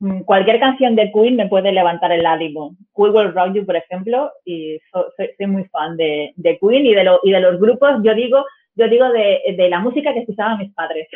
[0.00, 2.76] mm, cualquier canción de Queen me puede levantar el ánimo.
[2.96, 7.20] Queen Will Rock You, por ejemplo, y soy, muy fan de, Queen y de, lo,
[7.22, 8.44] y de los grupos, yo digo,
[8.74, 11.08] yo digo de, de la música que escuchaban mis padres.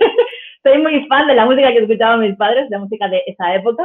[0.64, 3.54] soy muy fan de la música que escuchaban mis padres, de la música de esa
[3.54, 3.84] época.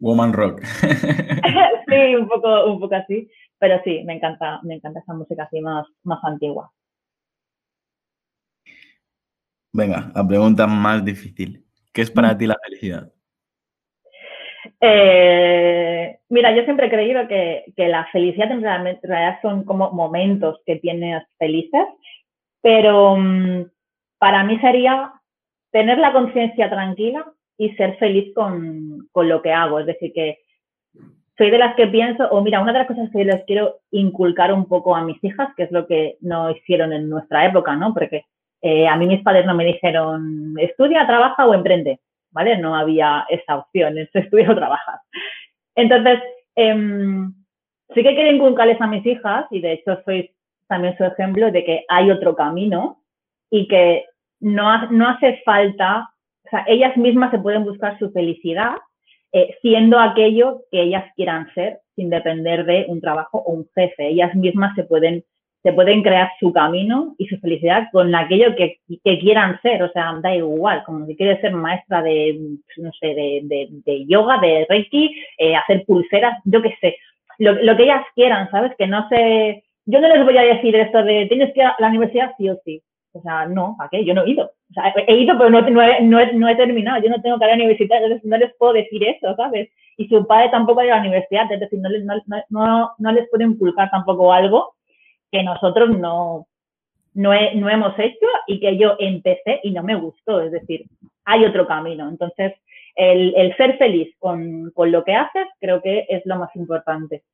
[0.00, 0.62] Woman Rock.
[1.88, 3.28] sí, un poco, un poco así.
[3.58, 6.70] Pero sí, me encanta, me encanta esa música así más, más antigua.
[9.74, 11.64] Venga, la pregunta más difícil.
[11.92, 12.38] ¿Qué es para mm.
[12.38, 13.12] ti la felicidad?
[14.80, 20.76] Eh, mira, yo siempre he creído que, la felicidad en realidad, son como momentos que
[20.76, 21.86] tienes felices,
[22.62, 23.64] pero mm,
[24.18, 25.12] para mí sería
[25.72, 27.26] tener la conciencia tranquila
[27.58, 29.80] y ser feliz con, con, lo que hago.
[29.80, 30.38] Es decir, que
[31.36, 34.52] soy de las que pienso, o mira, una de las cosas que les quiero inculcar
[34.52, 37.92] un poco a mis hijas, que es lo que no hicieron en nuestra época, ¿no?
[37.92, 38.24] Porque
[38.66, 42.00] eh, a mí mis padres no me dijeron, estudia, trabaja o emprende,
[42.30, 42.56] ¿vale?
[42.56, 45.02] No había esa opción, es estudia o trabaja.
[45.74, 46.18] Entonces,
[46.56, 47.30] em,
[47.94, 50.30] sí que quiero inculcarles a mis hijas, y de hecho soy
[50.66, 53.02] también su ejemplo, de que hay otro camino
[53.50, 54.06] y que
[54.40, 56.08] no, no hace falta,
[56.46, 58.76] o sea, ellas mismas se pueden buscar su felicidad
[59.32, 64.08] eh, siendo aquello que ellas quieran ser sin depender de un trabajo o un jefe.
[64.08, 65.22] Ellas mismas se pueden
[65.64, 70.14] se pueden crear su camino y su felicidad con aquello que, quieran ser, o sea,
[70.22, 72.38] da igual, como si quieres ser maestra de,
[72.76, 76.96] no sé, de, yoga, de reiki, eh, hacer pulseras, yo qué sé,
[77.38, 78.72] lo, que ellas quieran, ¿sabes?
[78.76, 81.76] Que no sé, yo no les voy a decir esto de tienes que ir a
[81.78, 84.04] la universidad sí o sí, o sea, no, ¿a qué?
[84.04, 87.22] Yo no he ido, o sea, he ido pero no, no, he, terminado, yo no
[87.22, 89.70] tengo que ir a la universidad, entonces no les puedo decir eso, ¿sabes?
[89.96, 92.04] Y su padre tampoco ha ido a la universidad, es decir, no les,
[92.50, 94.74] no, no les puede inculcar tampoco algo
[95.34, 96.46] que nosotros no,
[97.14, 100.40] no, hemos hecho y que yo empecé y no me gustó.
[100.40, 100.86] Es decir,
[101.24, 102.08] hay otro camino.
[102.08, 102.52] Entonces,
[102.94, 107.24] el, ser feliz con, lo que haces creo que es lo más importante.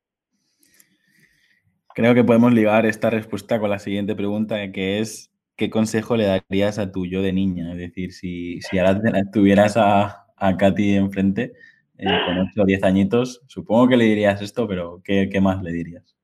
[1.95, 6.25] Creo que podemos ligar esta respuesta con la siguiente pregunta, que es, ¿qué consejo le
[6.25, 7.73] darías a tu yo de niña?
[7.73, 8.99] Es decir, si, si ahora
[9.31, 11.53] tuvieras a, a Katy enfrente
[11.99, 15.63] eh, con 8 o 10 añitos, supongo que le dirías esto, pero ¿qué, qué más
[15.63, 16.17] le dirías?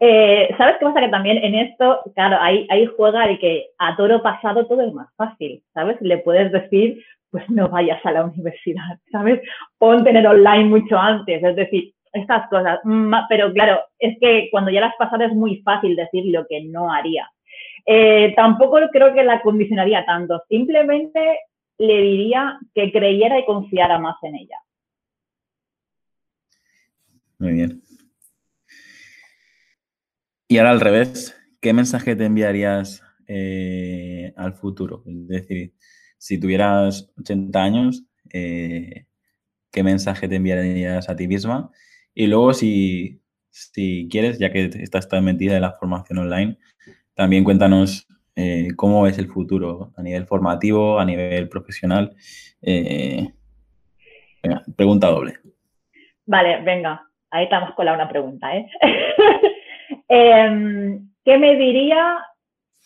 [0.00, 1.00] Eh, ¿Sabes qué pasa?
[1.00, 5.08] Que también en esto, claro, ahí, juega el que a toro pasado todo es más
[5.16, 5.96] fácil, ¿sabes?
[6.00, 9.40] Le puedes decir, pues no vayas a la universidad, ¿sabes?
[9.78, 12.80] Ponte en online mucho antes, es decir, estas cosas.
[13.28, 16.92] Pero claro, es que cuando ya las pasado es muy fácil decir lo que no
[16.92, 17.28] haría.
[17.86, 21.40] Eh, tampoco creo que la condicionaría tanto, simplemente
[21.78, 24.56] le diría que creyera y confiara más en ella.
[27.38, 27.82] Muy bien.
[30.54, 35.02] Y ahora al revés, ¿qué mensaje te enviarías eh, al futuro?
[35.04, 35.72] Es decir,
[36.16, 39.06] si tuvieras 80 años, eh,
[39.72, 41.72] ¿qué mensaje te enviarías a ti misma?
[42.14, 43.20] Y luego, si,
[44.08, 46.56] quieres, ya que estás tan metida en la formación online,
[47.14, 52.14] también cuéntanos eh, cómo es el futuro a nivel formativo, a nivel profesional.
[54.76, 55.34] pregunta doble.
[56.26, 58.68] Vale, venga, ahí estamos con la una pregunta, ¿eh?
[60.08, 62.18] Em, ¿Qué me diría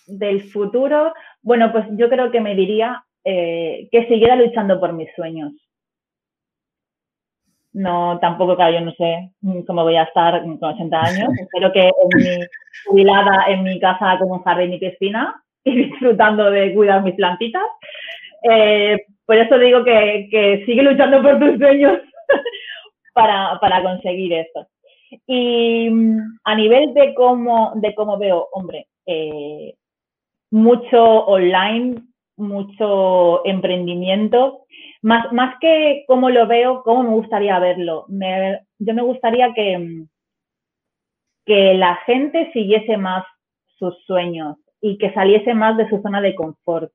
[0.07, 1.13] del futuro?
[1.43, 5.53] Bueno, pues yo creo que me diría eh, que siguiera luchando por mis sueños.
[7.73, 9.31] No, tampoco, claro, yo no sé
[9.67, 11.29] cómo voy a estar con 80 años.
[11.41, 12.47] Espero que en mi
[12.87, 17.63] jubilada en mi casa con un jardín y piscina y disfrutando de cuidar mis plantitas.
[18.51, 21.99] Eh, por eso digo que, que sigue luchando por tus sueños
[23.13, 24.67] para, para conseguir esto.
[25.27, 29.75] Y mm, a nivel de cómo, de cómo veo, hombre, eh,
[30.51, 32.03] mucho online,
[32.37, 34.65] mucho emprendimiento,
[35.03, 38.07] más, más que cómo lo veo, cómo me gustaría verlo.
[38.09, 40.09] yo me gustaría que, mm,
[41.47, 43.25] que la gente siguiese más
[43.79, 46.93] sus sueños y que saliese más de su zona de confort.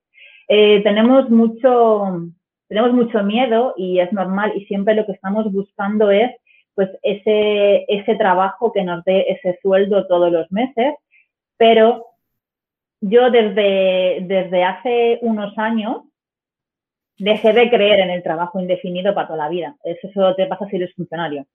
[0.48, 2.28] Eh, tenemos mucho,
[2.68, 6.30] tenemos mucho miedo y es normal y siempre lo que estamos buscando es
[6.74, 10.94] pues ese, ese trabajo que nos dé ese sueldo todos los meses,
[11.56, 12.06] pero
[13.00, 16.02] yo desde, desde hace unos años
[17.18, 19.76] dejé de creer en el trabajo indefinido para toda la vida.
[19.84, 21.46] Eso solo te pasa si eres funcionario,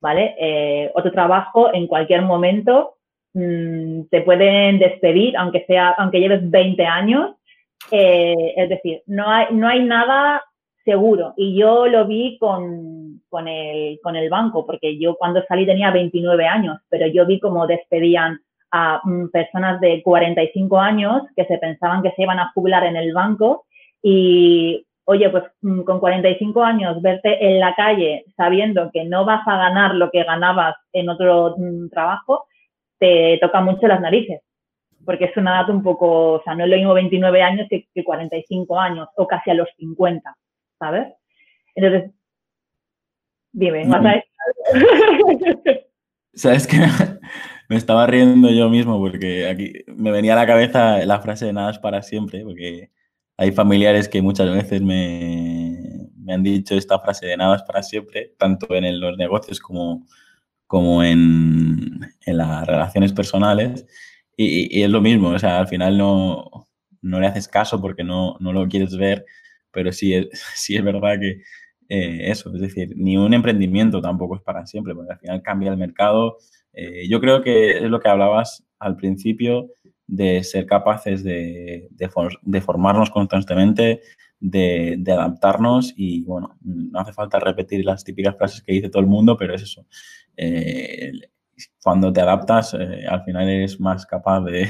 [0.00, 0.36] ¿vale?
[0.38, 2.96] Eh, otro trabajo en cualquier momento
[3.34, 7.36] mm, te pueden despedir, aunque, sea, aunque lleves 20 años.
[7.90, 10.42] Eh, es decir, no hay, no hay nada
[10.86, 11.34] seguro.
[11.36, 15.90] Y yo lo vi con, con, el, con el banco, porque yo cuando salí tenía
[15.90, 21.58] 29 años, pero yo vi cómo despedían a mm, personas de 45 años que se
[21.58, 23.66] pensaban que se iban a jubilar en el banco
[24.02, 29.46] y, oye, pues mm, con 45 años verte en la calle sabiendo que no vas
[29.46, 32.46] a ganar lo que ganabas en otro mm, trabajo,
[32.98, 34.40] te toca mucho las narices.
[35.04, 37.86] Porque es una edad un poco, o sea, no es lo mismo 29 años que,
[38.04, 40.34] 45 años o casi a los 50,
[40.78, 41.08] ¿sabes?
[41.74, 42.10] Entonces,
[43.52, 44.22] dime, ¿vas a
[46.34, 46.76] ¿Sabes qué?
[47.68, 51.52] me estaba riendo yo mismo porque aquí me venía a la cabeza la frase de
[51.52, 52.90] nada es para siempre, porque
[53.36, 58.34] hay familiares que muchas veces me, han dicho esta frase de nada es para siempre,
[58.38, 60.06] tanto en los negocios como,
[60.66, 63.86] como en, las relaciones personales.
[64.36, 66.66] Y, es lo mismo, o sea, al final no,
[67.02, 69.24] le haces caso porque no, lo quieres ver,
[69.76, 71.42] pero sí es, sí es verdad que
[71.88, 75.70] eh, eso, es decir, ni un emprendimiento tampoco es para siempre, porque al final cambia
[75.70, 76.38] el mercado,
[76.72, 79.68] eh, yo creo que es lo que hablabas al principio
[80.06, 81.88] de ser capaces de,
[82.64, 84.00] formarnos constantemente,
[84.40, 89.08] de, adaptarnos y, bueno, no hace falta repetir las típicas frases que dice todo el
[89.08, 89.86] mundo, pero es eso.
[90.36, 91.12] Eh,
[91.82, 94.68] cuando te adaptas, eh, al final eres más capaz de,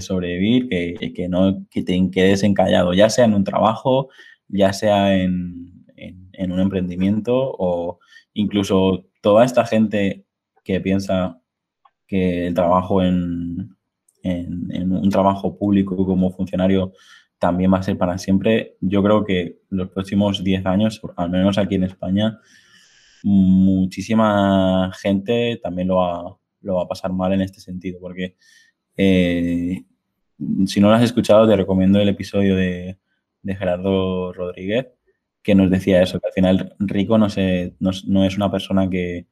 [0.00, 4.08] sobrevivir que, que, no que te quedes encallado, ya sea en un trabajo,
[4.48, 7.98] ya sea en, en un emprendimiento o
[8.34, 10.24] incluso toda esta gente
[10.64, 11.40] que piensa
[12.06, 13.76] que el trabajo en,
[14.24, 16.92] un trabajo público como funcionario
[17.38, 18.76] también va a ser para siempre.
[18.80, 22.38] Yo creo que los próximos 10 años, al menos aquí en España,
[23.22, 28.36] muchísima gente también lo va, lo va a pasar mal en este sentido, porque
[28.98, 29.84] eh,
[30.66, 32.98] si no lo has escuchado, te recomiendo el episodio de,
[33.44, 34.88] Gerardo Rodríguez,
[35.42, 37.28] que nos decía eso, que al final rico no,
[37.78, 39.26] no es una persona que,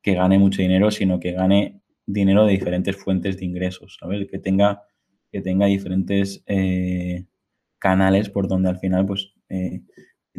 [0.00, 4.28] que gane mucho dinero, sino que gane dinero de diferentes fuentes de ingresos, ¿sabes?
[4.30, 4.82] Que tenga,
[5.30, 7.24] que tenga diferentes eh,
[7.78, 9.82] canales por donde al final pues eh,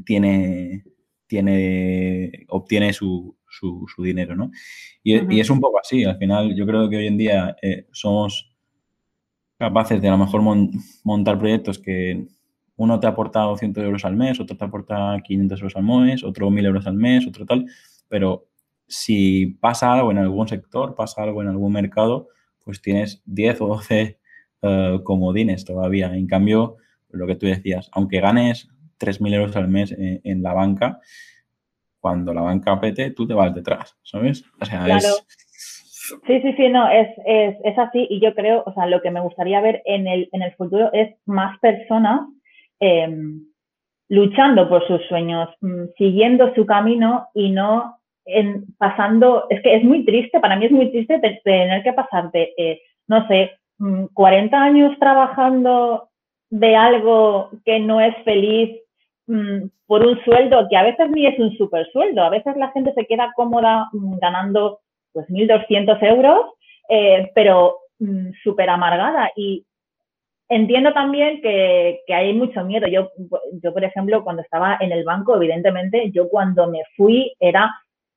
[0.05, 0.85] tiene,
[1.27, 4.51] tiene, obtiene su, su, dinero, ¿no?
[5.03, 8.51] Y, es un poco así, al final yo creo que hoy en día eh, somos
[9.57, 10.41] capaces de a lo mejor
[11.03, 12.25] montar proyectos que
[12.75, 16.49] uno te aporta 200 euros al mes, otro te aporta 500 euros al mes, otro
[16.49, 17.65] 1000 euros al mes, otro tal,
[18.09, 18.47] pero
[18.87, 22.29] si pasa algo en algún sector, pasa algo en algún mercado,
[22.63, 24.19] pues tienes 10 o 12
[24.61, 26.15] uh, comodines todavía.
[26.15, 26.77] En cambio,
[27.09, 30.99] lo que tú decías, aunque ganes 3.000 euros al mes en, la banca,
[32.03, 34.43] cuando la banca pete, tú te vas detrás, ¿sabes?
[34.59, 35.07] O sea, claro.
[36.27, 39.09] Sí, sí, sí, no, es, es, es, así y yo creo, o sea, lo que
[39.09, 42.27] me gustaría ver en el, en el futuro es más personas
[42.81, 43.45] em,
[44.09, 49.83] luchando por sus sueños, mm, siguiendo su camino y no en, pasando, es que es
[49.85, 53.51] muy triste, para mí es muy triste tener que pasarte, eh, no sé,
[54.13, 56.09] 40 mm, años trabajando
[56.49, 58.82] de algo que no es feliz
[59.27, 62.71] mm, por un sueldo que a veces ni es un super sueldo, a veces la
[62.71, 64.79] gente se queda cómoda mm, ganando
[65.11, 66.45] pues 1.200 euros,
[66.89, 67.77] eh, pero
[68.43, 69.65] súper amargada y
[70.49, 72.87] entiendo también que, que, hay mucho miedo.
[72.87, 73.11] Yo,
[73.61, 77.73] yo, por ejemplo, cuando estaba en el banco, evidentemente, yo cuando me fui era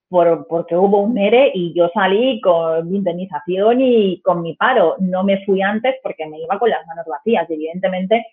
[0.09, 4.97] por, porque hubo un ERE y yo salí con mi indemnización y con mi paro.
[4.99, 7.49] No me fui antes porque me iba con las manos vacías.
[7.51, 8.27] Evidentemente,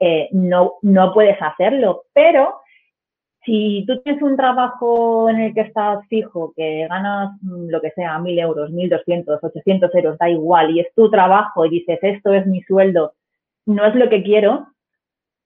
[0.00, 2.60] eh, no, no puedes hacerlo, pero
[3.44, 7.90] si tú tienes un trabajo en el que estás fijo, que ganas mm, lo que
[7.92, 11.98] sea, mil euros, mil doscientos, ochocientos euros, da igual, y es tu trabajo y dices,
[12.02, 13.14] esto es mi sueldo,
[13.66, 14.68] no es lo que quiero,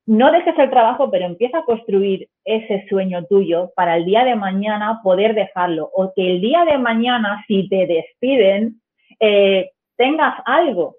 [0.07, 4.35] no dejes el trabajo, pero empieza a construir ese sueño tuyo para el día de
[4.35, 5.91] mañana poder dejarlo.
[5.95, 8.81] O que el día de mañana, si te despiden,
[9.21, 10.97] eh, tengas algo.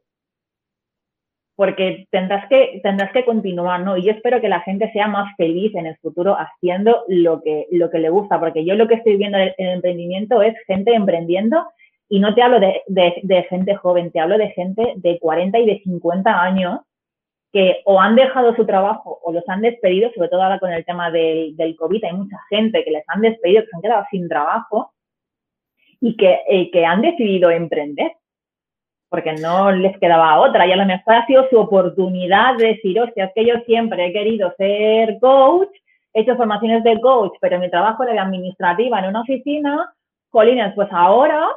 [1.56, 3.96] Porque tendrás que, tendrás que continuar, ¿no?
[3.96, 7.68] Y yo espero que la gente sea más feliz en el futuro haciendo lo que,
[7.72, 8.40] lo que le gusta.
[8.40, 11.64] Porque yo lo que estoy viendo en el emprendimiento es gente emprendiendo
[12.10, 15.66] y no te hablo de, de gente joven, te hablo de gente de 40 y
[15.66, 16.80] de 50 años
[17.54, 20.84] que o han dejado su trabajo o los han despedido, sobre todo ahora con el
[20.84, 24.06] tema del, del COVID, hay mucha gente que les han despedido, que se han quedado
[24.10, 24.92] sin trabajo
[26.02, 28.12] y que, que han decidido emprender,
[29.14, 30.66] porque no les quedaba otra.
[30.66, 34.08] Y a lo mejor ha sido su oportunidad de decir, hostia, es que yo siempre
[34.08, 35.70] he querido ser coach,
[36.14, 39.94] he hecho formaciones de coach, pero mi trabajo era de administrativa en una oficina,
[40.32, 41.48] Colinas, pues ahora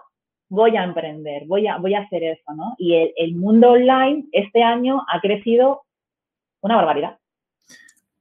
[0.51, 2.75] voy a emprender, voy a, voy a hacer eso, ¿no?
[2.77, 5.81] Y el, mundo online este año ha crecido
[6.61, 7.17] una barbaridad.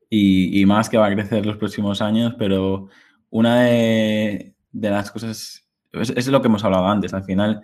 [0.09, 2.87] y, más que va a crecer los próximos años, pero
[3.31, 7.63] una de, las cosas, es, lo que hemos hablado antes, al final,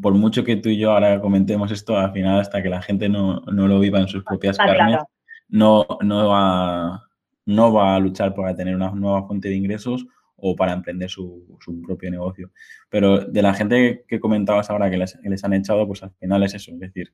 [0.00, 3.08] por mucho que tú y yo ahora comentemos esto, al final hasta que la gente
[3.08, 5.00] no, lo viva en sus propias carnes,
[5.48, 7.02] no, no, va,
[7.44, 10.06] no va a luchar para tener una nueva fuente de ingresos
[10.36, 12.52] o para emprender su, propio negocio.
[12.88, 16.54] Pero de la gente que comentabas ahora que les, han echado, pues al final es
[16.54, 16.72] eso.
[16.72, 17.12] Es decir,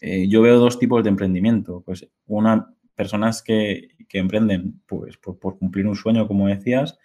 [0.00, 1.82] eh, yo veo dos tipos de emprendimiento.
[1.84, 6.96] Pues una, personas que, emprenden pues, por, cumplir un sueño, como decías,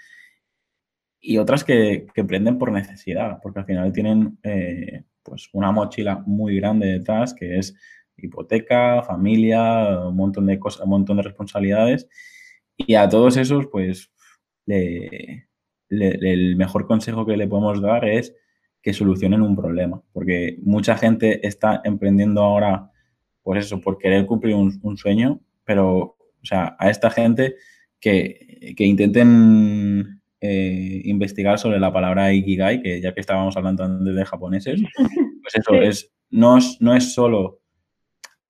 [1.22, 6.58] y otras que, emprenden por necesidad, porque al final tienen eh, pues una mochila muy
[6.58, 7.76] grande detrás, que es
[8.18, 12.08] hipoteca, familia, un montón de cosas, un montón de responsabilidades.
[12.78, 14.12] Y a todos esos, pues
[14.66, 18.36] el mejor consejo que le podemos dar es
[18.82, 22.92] que solucionen un problema, porque mucha gente está emprendiendo ahora,
[23.44, 27.56] pues eso, por querer cumplir un, sueño, pero, o sea, a esta gente
[28.00, 34.26] que, intenten eh, investigar sobre la palabra Ikigai, que ya que estábamos hablando antes de
[34.26, 34.82] japoneses,
[35.42, 37.60] pues eso, es, no, es, no es solo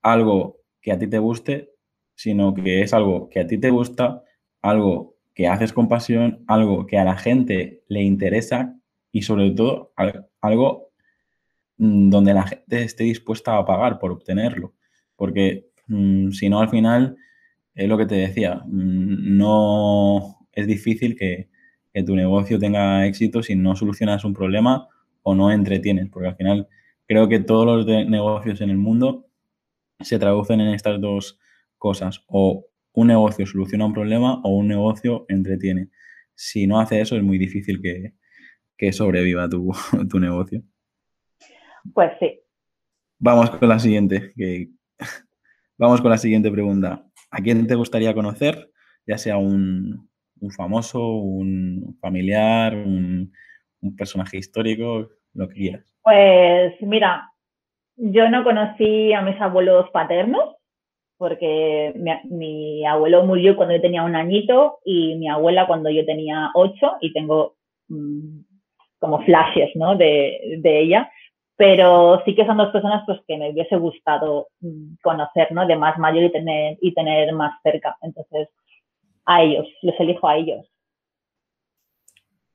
[0.01, 1.71] algo que a ti te guste,
[2.15, 4.23] sino que es algo que a ti te gusta,
[4.61, 8.75] algo que haces con pasión, algo que a la gente le interesa
[9.11, 9.93] y sobre todo
[10.41, 10.91] algo
[11.77, 14.73] mm, donde la gente esté dispuesta a pagar por obtenerlo.
[15.15, 17.15] Porque mm, si no, al final,
[17.73, 21.48] es lo que te decía, mm, no es difícil que,
[22.05, 24.87] tu negocio tenga éxito si no solucionas un problema
[25.23, 26.09] o no entretienes.
[26.09, 26.67] Porque al final
[27.05, 29.27] creo que todos los negocios en el mundo
[29.99, 31.39] se traducen en estas dos
[31.77, 32.23] cosas.
[32.27, 35.89] O un negocio soluciona un problema o un negocio entretiene.
[36.35, 39.71] Si no hace eso, es muy difícil que, sobreviva tu,
[40.09, 40.63] tu, negocio.
[41.93, 42.39] Pues sí.
[43.17, 44.33] Vamos con la siguiente.
[45.77, 47.05] vamos con la siguiente pregunta.
[47.31, 48.71] ¿A quién te gustaría conocer?
[49.05, 50.08] Ya sea un,
[50.51, 53.31] famoso, un familiar, un,
[53.81, 55.93] un personaje histórico, lo que quieras.
[56.03, 57.29] Pues mira,
[57.95, 60.55] yo no conocí a mis abuelos paternos,
[61.19, 66.49] porque mi, abuelo murió cuando yo tenía un añito y mi abuela cuando yo tenía
[66.53, 67.55] ocho y tengo
[67.89, 68.39] mm,
[68.99, 69.97] como flashes ¿no?
[69.97, 71.11] de, ella,
[71.57, 75.67] pero sí que son dos personas pues, que me hubiese gustado mm, conocer, ¿no?
[75.67, 77.97] de más mayor y tener, y tener más cerca.
[78.01, 78.47] Entonces,
[79.29, 80.65] a ellos, los elijo a ellos.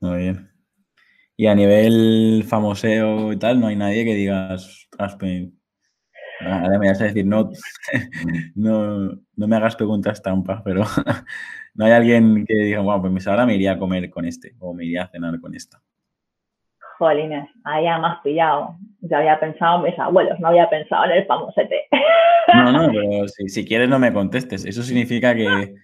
[0.00, 0.50] Muy bien.
[1.36, 4.88] Y a nivel famoseo y tal, no hay nadie que digas,
[6.40, 7.50] Ahora me vas a decir, no,
[8.56, 10.82] no, no me hagas preguntas trampas, pero
[11.74, 14.74] no hay alguien que diga, bueno, pues ahora me iría a comer con este o
[14.74, 15.80] me iría a cenar con esta.
[16.98, 18.76] Jolines, ahí ya más pillado.
[19.00, 21.82] Ya había pensado en mis abuelos, no había pensado en el famosete.
[22.52, 24.66] No, no, pero si, quieres no me contestes.
[24.66, 25.74] Eso significa que,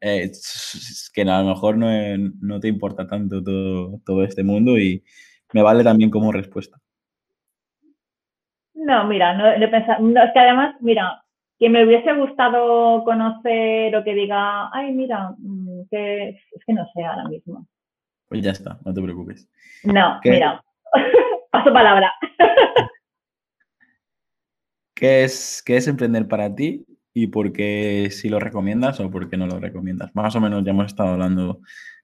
[0.00, 0.30] eh,
[1.12, 1.88] que a lo mejor no,
[2.40, 5.04] no te importa tanto todo, todo este mundo y
[5.52, 6.78] me vale también como respuesta.
[8.74, 11.22] No, mira, no, he pensado, no, es que además, mira,
[11.58, 16.86] que me hubiese gustado conocer o que diga, ay, mira, mm, que es que no
[16.94, 17.66] sé ahora mismo.
[18.28, 19.50] Pues ya está, no te preocupes.
[19.84, 20.64] No, mira,
[21.50, 22.12] paso palabra.
[24.94, 29.28] ¿Qué es, ¿Qué es emprender para ti y por qué si lo recomiendas o por
[29.28, 30.14] qué no lo recomiendas?
[30.14, 31.60] Más o menos ya hemos estado hablando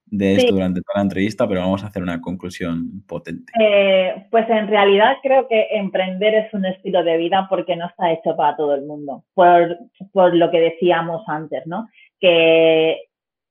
[0.09, 3.53] de esto durante toda la entrevista, pero vamos a hacer una conclusión potente.
[3.61, 8.13] Eh, pues en realidad creo que emprender es un estilo de vida porque no está
[8.13, 9.77] hecho para todo el mundo, por,
[10.13, 11.89] por lo que decíamos antes, ¿no?
[12.21, 12.99] Que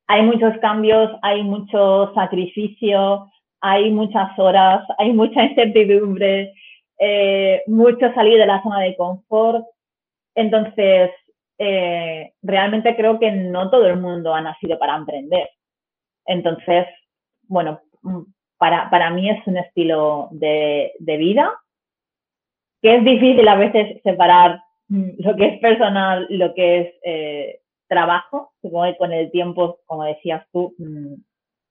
[0.08, 3.30] hay muchos cambios, hay mucho sacrificio,
[3.60, 6.54] hay muchas horas, hay mucha incertidumbre,
[7.00, 9.66] eh, mucho salir de la zona de confort.
[10.36, 11.10] Entonces,
[11.58, 15.50] eh, realmente creo que no todo el mundo ha nacido para emprender.
[16.26, 16.86] Entonces,
[17.48, 18.22] bueno, mm,
[18.58, 21.54] para, para mí es un estilo de, de, vida
[22.82, 27.62] que es difícil a veces separar mm, lo que es personal, lo que es eh,
[27.88, 28.54] trabajo.
[28.62, 31.16] Supongo que con el tiempo, como decías tú, mm,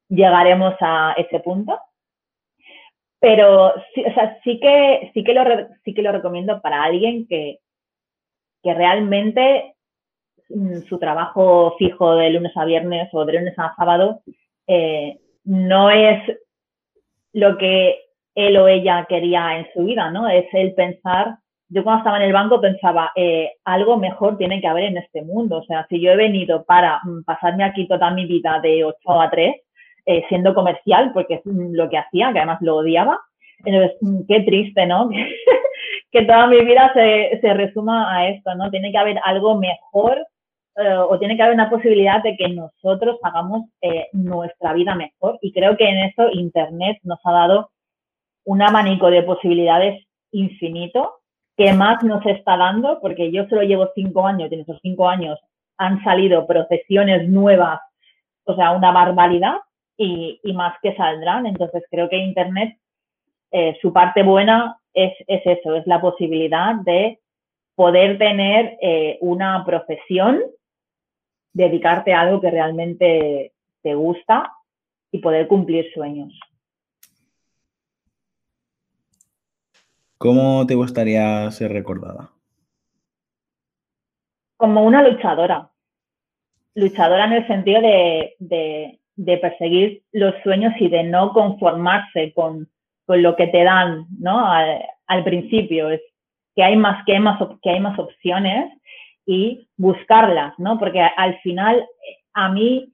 [0.09, 1.79] llegaremos a ese punto.
[3.21, 5.43] Pero sí, o sea, sí, que, sí, que lo,
[5.85, 7.61] sí que lo recomiendo para alguien que,
[8.63, 9.74] que realmente
[10.89, 14.21] su trabajo fijo de lunes a viernes o de lunes a sábado
[14.67, 16.23] eh, no es
[17.33, 17.99] lo que
[18.35, 20.29] él o ella quería en su vida, ¿no?
[20.29, 21.37] Es el pensar,
[21.69, 25.23] yo cuando estaba en el banco pensaba, eh, algo mejor tiene que haber en este
[25.23, 28.85] mundo, o sea, si yo he venido para mm, pasarme aquí toda mi vida de
[28.85, 29.55] 8 a 3,
[30.07, 33.21] eh, siendo comercial, porque es lo que hacía, que además lo odiaba,
[33.65, 35.09] entonces, mm, qué triste, ¿no?
[36.13, 38.71] que toda mi vida se, se resuma a esto, ¿no?
[38.71, 40.27] Tiene que haber algo mejor
[40.77, 45.39] eh, o tiene que haber una posibilidad de que nosotros hagamos eh, nuestra vida mejor.
[45.41, 47.71] Y creo que en eso Internet nos ha dado
[48.45, 51.21] un abanico de posibilidades infinito
[51.57, 55.09] que más nos está dando, porque yo solo llevo cinco años y en esos cinco
[55.09, 55.39] años
[55.79, 57.81] han salido profesiones nuevas,
[58.43, 59.59] o sea, una barbaridad
[59.97, 61.47] y, más que saldrán.
[61.47, 62.77] Entonces creo que Internet,
[63.53, 67.21] eh, su parte buena es, eso, es la posibilidad de
[67.77, 68.77] poder tener
[69.21, 70.41] una profesión,
[71.55, 73.53] dedicarte a algo que realmente
[73.83, 74.53] te gusta
[75.11, 76.39] y poder cumplir sueños.
[80.19, 82.31] ¿Cómo te gustaría ser recordada?
[84.57, 85.71] Como una luchadora.
[86.75, 88.99] Luchadora en el sentido de,
[89.41, 92.69] perseguir los sueños y de no conformarse con,
[93.07, 94.45] lo que te dan, ¿no?
[94.47, 95.91] Al, principio.
[95.91, 96.01] Es
[96.57, 98.73] que hay más, que hay más, que hay más opciones
[99.27, 100.79] y buscarlas, ¿no?
[100.79, 101.87] Porque al final,
[102.35, 102.93] a mí,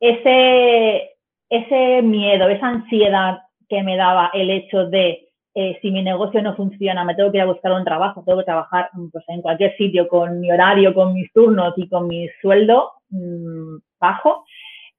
[0.00, 1.16] ese,
[1.48, 6.56] ese miedo, esa ansiedad que me daba el hecho de eh, si mi negocio no
[6.56, 9.76] funciona, me tengo que ir a buscar un trabajo, tengo que trabajar pues, en cualquier
[9.76, 14.44] sitio con mi horario, con mis turnos y con mi sueldo mm, bajo,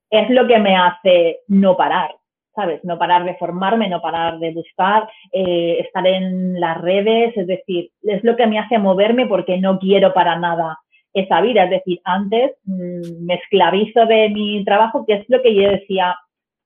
[0.10, 2.16] es lo que me hace no parar,
[2.56, 2.84] ¿sabes?
[2.84, 7.92] No parar de formarme, no parar de buscar, eh, estar en las redes, es decir,
[8.04, 10.80] es lo que me hace moverme porque no quiero para nada
[11.14, 11.66] esa vida.
[11.66, 16.16] Es decir, antes mm, me esclavizo de mi trabajo, que es lo que yo decía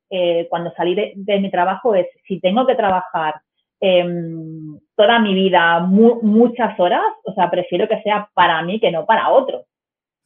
[0.10, 3.36] eh, cuando salí de mi trabajo, es si tengo que trabajar
[3.82, 9.06] Em, toda mi vida, muchas horas, o sea, prefiero que sea para mí que no
[9.06, 9.64] para otro.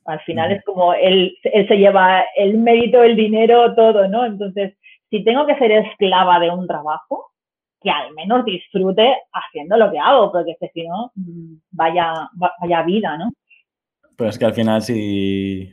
[0.06, 4.26] Al final es como él, él se lleva el mérito, el dinero, todo, ¿no?
[4.26, 4.76] Entonces,
[5.14, 7.34] si tengo que ser esclava de un trabajo,
[7.80, 13.16] que al menos disfrute haciendo lo que hago, porque si no, mm, vaya, vaya vida,
[13.20, 13.32] ¿no?
[14.18, 15.72] Pero es que al final si,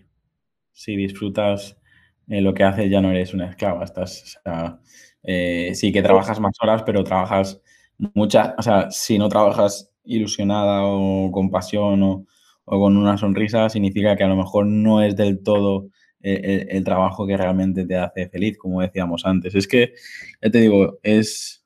[0.72, 1.80] si disfrutas
[2.28, 4.78] eh, lo que haces ya no eres una esclava, estás, o
[5.22, 7.62] eh, sí que trabajas más horas, pero trabajas
[7.97, 12.26] muchas, o sea, si no trabajas ilusionada o con pasión o,
[12.66, 15.86] con una sonrisa, significa que a lo mejor no es del todo
[16.23, 19.55] eh, el, trabajo que realmente te hace feliz, como decíamos antes.
[19.55, 19.95] Es que,
[20.43, 21.64] ya te digo, es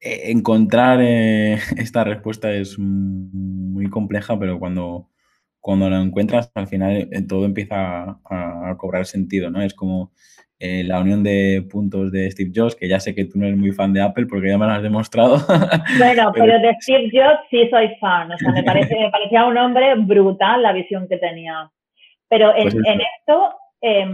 [0.00, 5.08] eh, encontrar eh, esta respuesta es muy compleja, pero cuando,
[5.60, 9.62] cuando la encuentras, al final todo empieza a, a, cobrar sentido, ¿no?
[9.62, 10.12] Es como
[10.62, 13.58] eh, la unión de puntos de Steve Jobs, que ya sé que tú no eres
[13.58, 15.38] muy fan de Apple porque ya me lo has demostrado.
[15.98, 19.56] Bueno, pero, de Steve Jobs sí soy fan, o sea, me, parece, me parecía un
[19.56, 21.70] hombre brutal la visión que tenía.
[22.30, 24.06] Pero en, pues esto, eh,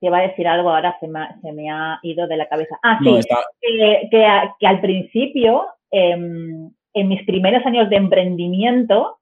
[0.00, 2.78] te iba a decir algo ahora, se me, se me, ha ido de la cabeza.
[2.82, 3.20] Ah, sí,
[3.60, 9.18] que, que, al principio, em, en mis primeros años de emprendimiento,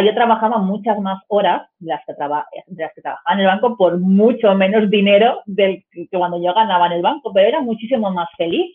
[0.00, 3.46] yo trabajaba muchas más horas de las, que traba, de las que trabajaba en el
[3.46, 7.60] banco por mucho menos dinero del que cuando yo ganaba en el banco, pero era
[7.60, 8.74] muchísimo más feliz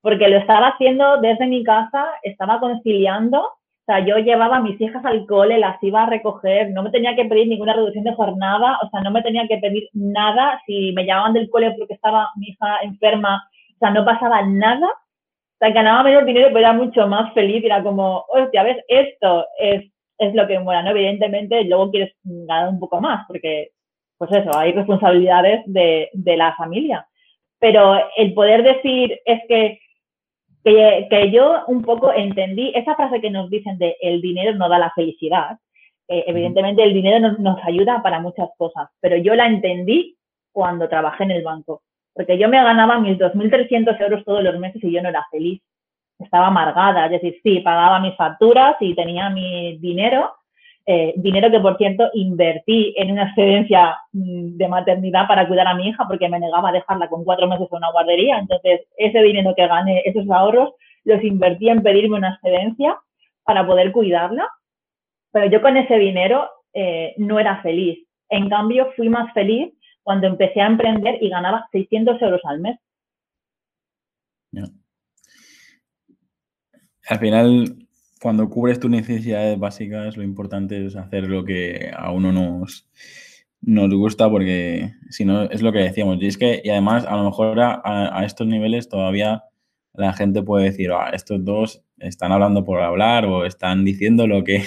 [0.00, 3.48] porque lo estaba haciendo desde mi casa, estaba conciliando,
[3.82, 6.90] o sea, yo llevaba a mis hijas al cole, las iba a recoger, no me
[6.90, 10.60] tenía que pedir ninguna reducción de jornada, o sea, no me tenía que pedir nada,
[10.66, 13.42] si me llamaban del cole porque estaba mi hija enferma,
[13.74, 17.64] o sea, no pasaba nada, o sea, ganaba menos dinero, pero era mucho más feliz,
[17.64, 18.78] era como, hostia, ¿ves?
[18.88, 19.92] Esto es
[20.28, 20.90] es lo que mola, ¿no?
[20.90, 23.70] Evidentemente, luego quieres ganar un poco más, porque,
[24.18, 27.06] pues eso, hay responsabilidades de, la familia.
[27.58, 29.80] Pero el poder decir es que,
[30.64, 34.78] que, yo un poco entendí esa frase que nos dicen de el dinero no da
[34.78, 35.58] la felicidad.
[36.08, 40.16] Eh, evidentemente, el dinero nos, nos ayuda para muchas cosas, pero yo la entendí
[40.52, 41.82] cuando trabajé en el banco.
[42.14, 45.62] Porque yo me ganaba mis 2.300 euros todos los meses y yo no era feliz
[46.24, 50.34] estaba amargada, es decir, sí, pagaba mis facturas y tenía mi dinero,
[50.86, 55.74] eh, dinero que por cierto invertí en una excedencia mm, de maternidad para cuidar a
[55.74, 59.22] mi hija porque me negaba a dejarla con cuatro meses en una guardería, entonces ese
[59.22, 60.74] dinero que gané, esos ahorros,
[61.04, 62.98] los invertí en pedirme una excedencia
[63.44, 64.48] para poder cuidarla,
[65.32, 68.06] pero yo con ese dinero eh, no era feliz.
[68.28, 69.72] En cambio, fui más feliz
[70.02, 72.78] cuando empecé a emprender y ganaba 600 euros al mes.
[77.08, 77.64] Al final,
[78.22, 82.88] cuando cubres tus necesidades básicas, lo importante es hacer lo que a uno nos,
[83.60, 86.18] nos gusta, porque si no, es lo que decíamos.
[86.20, 89.42] Y es que, y además, a lo mejor a, estos niveles todavía
[89.94, 94.44] la gente puede decir, ah, estos dos están hablando por hablar o están diciendo lo
[94.44, 94.62] que,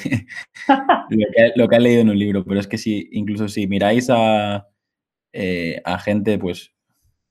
[1.55, 2.43] lo que, han leído en un libro.
[2.43, 4.67] Pero es que si, incluso si miráis a,
[5.31, 6.73] eh, a gente, pues,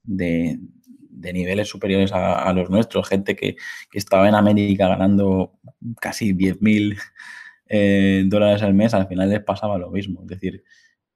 [0.03, 0.59] de,
[1.25, 3.57] de niveles superiores a, los nuestros, gente que,
[3.93, 5.59] estaba en América ganando
[6.01, 6.99] casi 10.000
[7.66, 10.20] eh, dólares al mes, al final les pasaba lo mismo.
[10.22, 10.62] Es decir,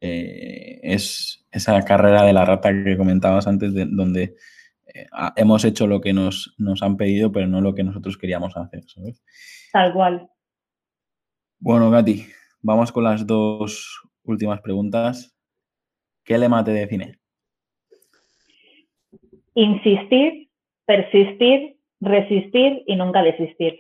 [0.01, 4.37] eh, es esa carrera de la rata que comentabas antes, de, donde
[4.87, 5.07] eh,
[5.37, 8.85] hemos hecho lo que nos, nos, han pedido, pero no lo que nosotros queríamos hacer,
[8.87, 9.23] ¿sabes?
[9.73, 10.29] Tal cual.
[11.59, 12.27] Bueno, Gati,
[12.63, 15.35] vamos con las dos últimas preguntas.
[16.25, 17.19] ¿Qué lema te define?
[19.59, 20.51] Insistir,
[20.87, 23.77] persistir, resistir y nunca desistir.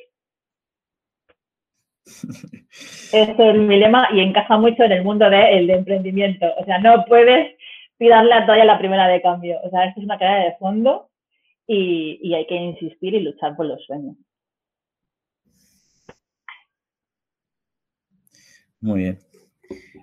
[3.12, 6.46] Eso es mi lema y encaja mucho en el mundo del de emprendimiento.
[6.58, 7.56] O sea, no puedes
[7.96, 9.60] tirarle a toalla la primera de cambio.
[9.62, 11.10] O sea, esto es una carrera de fondo
[11.64, 14.16] y, y hay que insistir y luchar por los sueños.
[18.80, 19.18] Muy bien.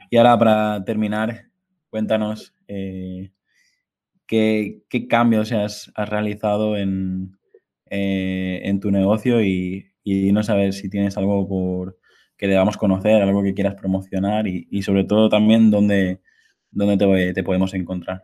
[0.09, 1.47] Y ahora para terminar,
[1.89, 3.30] cuéntanos eh,
[4.28, 7.38] qué, qué, cambios has, has realizado en,
[7.89, 11.97] eh, en tu negocio y, y no saber si tienes algo por
[12.38, 16.19] que debamos conocer, algo que quieras promocionar y, y sobre todo también dónde,
[16.71, 18.23] dónde te, te, podemos encontrar.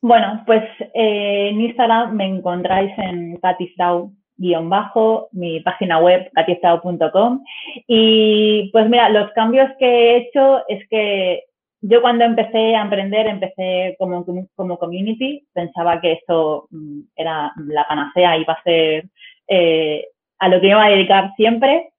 [0.00, 0.62] Bueno, pues
[0.94, 7.42] eh, en Instagram me encontráis en katifdau-bajo, mi página web katifdau.com
[7.86, 11.42] y pues mira, los cambios que he hecho es que
[11.86, 14.24] yo cuando empecé a emprender, empecé como,
[14.56, 19.04] como community, pensaba que esto mm, era la panacea, iba a ser
[19.48, 20.06] eh,
[20.38, 21.90] a lo que me iba a dedicar siempre,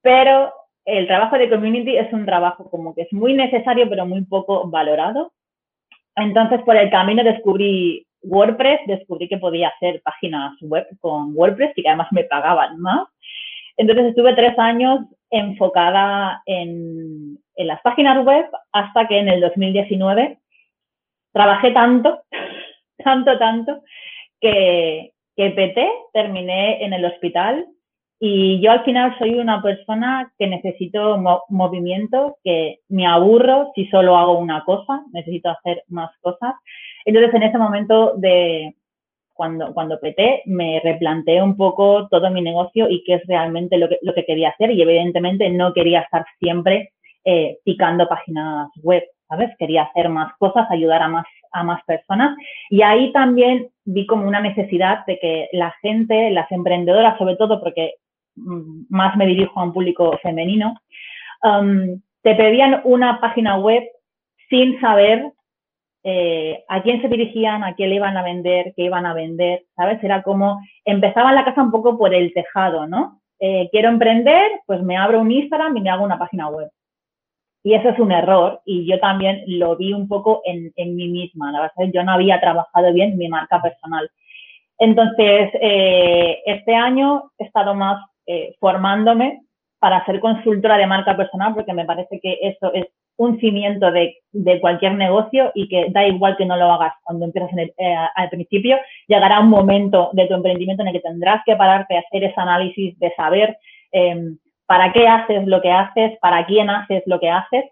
[0.00, 0.50] pero
[0.86, 4.66] el trabajo de community es un trabajo como que es muy necesario, pero muy poco
[4.70, 5.32] valorado.
[6.16, 11.82] Entonces, por el camino descubrí WordPress, descubrí que podía hacer páginas web con WordPress y
[11.82, 13.06] que además me pagaban más.
[13.76, 15.00] Entonces, estuve tres años
[15.30, 20.38] enfocada en, en las páginas web hasta que en el 2019
[21.32, 22.22] trabajé tanto,
[23.04, 23.82] tanto, tanto,
[24.40, 27.66] que, que peté, terminé en el hospital
[28.22, 31.18] y yo al final soy una persona que necesito
[31.48, 36.54] movimiento, que me aburro si solo hago una cosa, necesito hacer más cosas.
[37.06, 38.74] Entonces en ese momento de
[39.40, 43.88] cuando, cuando peté, me replanteé un poco todo mi negocio y qué es realmente lo
[43.88, 46.92] que, lo que quería hacer y evidentemente no quería estar siempre
[47.24, 49.48] eh, picando páginas web, ¿sabes?
[49.58, 52.36] Quería hacer más cosas, ayudar a más a más personas.
[52.68, 57.60] Y ahí también vi como una necesidad de que la gente, las emprendedoras sobre todo,
[57.60, 57.94] porque
[58.36, 60.74] mm, más me dirijo a un público femenino,
[61.42, 63.84] um, te pedían una página web
[64.50, 65.32] sin saber
[66.02, 69.64] eh, a quién se dirigían, a quién le iban a vender, qué iban a vender,
[69.76, 70.02] ¿sabes?
[70.02, 73.20] Era como, empezaba la casa un poco por el tejado, ¿no?
[73.38, 76.70] Eh, quiero emprender, pues me abro un Instagram y me hago una página web.
[77.62, 81.52] Y eso es un error y yo también lo vi un poco en, mí misma.
[81.52, 84.10] La verdad yo no había trabajado bien mi marca personal.
[84.78, 88.02] Entonces, eh, este año he estado más
[88.60, 89.40] formándome
[89.80, 92.86] para ser consultora de marca personal porque me parece que eso es
[93.20, 94.16] un cimiento de,
[94.62, 98.78] cualquier negocio y que da igual que no lo hagas cuando empiezas eh, al principio,
[99.08, 102.40] llegará un momento de tu emprendimiento en el que tendrás que pararte a hacer ese
[102.40, 103.58] análisis de saber
[103.92, 107.64] eh, para qué haces lo que haces, para quién haces lo que haces.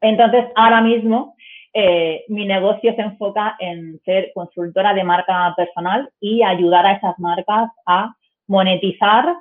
[0.00, 1.36] Entonces, ahora mismo,
[1.72, 7.16] eh, mi negocio se enfoca en ser consultora de marca personal y ayudar a esas
[7.20, 8.16] marcas a
[8.48, 9.36] monetizar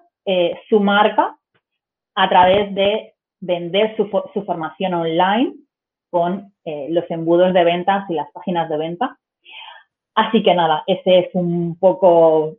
[0.69, 1.35] su marca
[2.13, 4.07] a través de vender su,
[4.45, 5.53] formación online
[6.09, 9.17] con eh, los embudos de ventas y las páginas de venta.
[10.15, 12.55] Así que nada, ese es un poco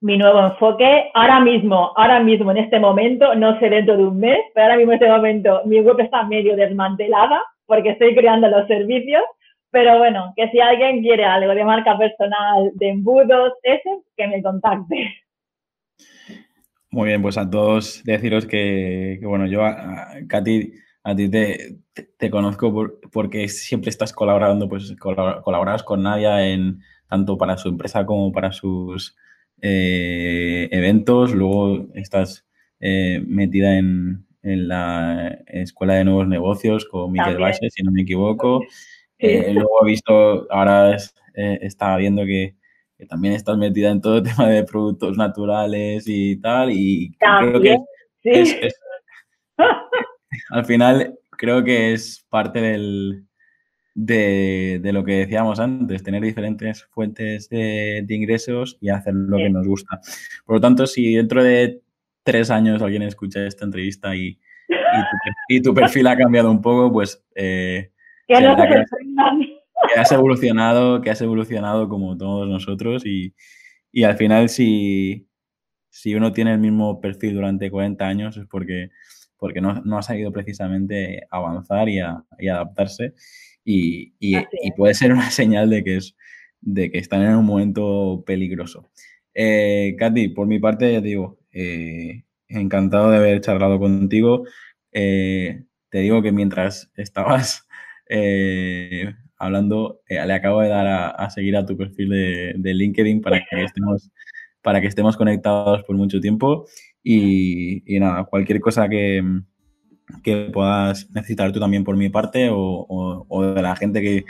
[0.00, 1.10] mi nuevo enfoque.
[1.14, 4.76] Ahora mismo, ahora mismo, en este momento, no sé dentro de un mes, pero ahora
[4.76, 9.22] mismo en este momento mi web está medio desmantelada porque estoy creando los servicios.
[9.70, 14.42] Pero bueno, que si alguien quiere algo de marca personal, de embudos, ese, que me
[14.42, 15.14] contacte.
[16.92, 20.72] Muy bien, pues a todos deciros que, que bueno, yo, a, Katy,
[21.04, 21.78] a ti te,
[22.16, 27.68] te, conozco por, porque siempre estás colaborando, pues colaboras con Nadia en tanto para su
[27.68, 29.16] empresa como para sus
[29.62, 32.46] eh, eventos, luego estás
[32.80, 38.02] eh, metida en, en, la Escuela de Nuevos Negocios con Miquel Valle, si no me
[38.02, 38.62] equivoco.
[39.18, 42.56] Eh, luego he visto, ahora es, eh, estaba viendo que,
[43.00, 47.60] que, también estás metida en todo el tema de productos naturales y tal, y creo
[47.60, 47.78] que
[48.22, 48.80] es, es,
[50.50, 53.24] al final creo que es parte del,
[53.94, 59.36] de, de, lo que decíamos antes, tener diferentes fuentes de, de ingresos y hacer lo
[59.38, 59.44] sí.
[59.44, 60.00] que nos gusta.
[60.44, 61.80] Por lo tanto, si dentro de
[62.22, 64.38] tres años alguien escucha esta entrevista y,
[64.68, 65.16] y, tu,
[65.48, 67.90] y tu, perfil ha cambiado un poco, pues eh,
[68.26, 68.84] que, no que,
[69.88, 73.34] que, has evolucionado, que has evolucionado como todos nosotros y,
[73.92, 75.28] y al final si,
[75.90, 78.90] si uno tiene el mismo perfil durante 40 años es porque
[79.40, 83.14] porque no, no ha sabido precisamente avanzar y, adaptarse
[83.64, 84.12] y,
[84.76, 86.14] puede ser una señal de que, es,
[86.60, 88.90] de que están en un momento peligroso.
[89.34, 94.44] Eh, Katy, por mi parte, ya te digo, eh, encantado de haber charlado contigo.
[94.92, 97.66] Eh, te digo que mientras estabas
[98.08, 103.64] eh, hablando, le acabo de dar a, seguir a tu perfil de, LinkedIn para que
[103.64, 104.10] estemos
[104.62, 106.66] para que estemos conectados por mucho tiempo
[107.02, 109.24] y, nada, cualquier cosa que,
[110.22, 114.24] que, puedas necesitar tú también por mi parte o, de la gente que,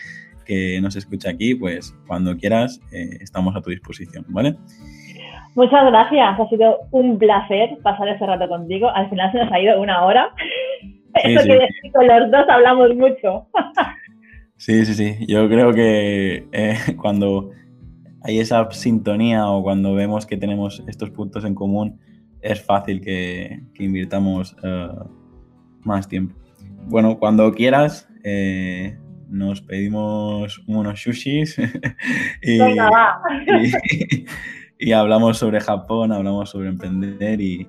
[0.47, 4.57] que, nos escucha aquí, pues cuando quieras estamos a tu disposición, ¿vale?
[5.57, 8.89] Muchas gracias, ha sido un placer pasar ese rato contigo.
[8.89, 10.33] Al final se nos ha ido una hora.
[11.15, 13.47] Eso quiere decir que los dos hablamos mucho.
[14.61, 15.27] Sí, sí, sí.
[15.27, 17.51] Yo creo que eh, cuando
[18.23, 21.99] hay esa sintonía o cuando vemos que tenemos estos puntos en común,
[22.43, 24.89] es fácil que, invirtamos eh,
[25.81, 26.37] más tiempo.
[26.87, 28.99] Bueno, cuando quieras, eh,
[29.29, 31.57] nos pedimos unos sushis
[32.43, 32.59] y,
[34.79, 37.69] y hablamos sobre Japón, hablamos sobre emprender y,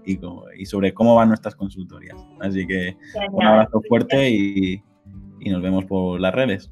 [0.65, 2.15] sobre cómo van nuestras consultorías.
[2.39, 2.97] Así que
[3.31, 4.81] un abrazo fuerte y,
[5.41, 6.71] y nos vemos por las redes.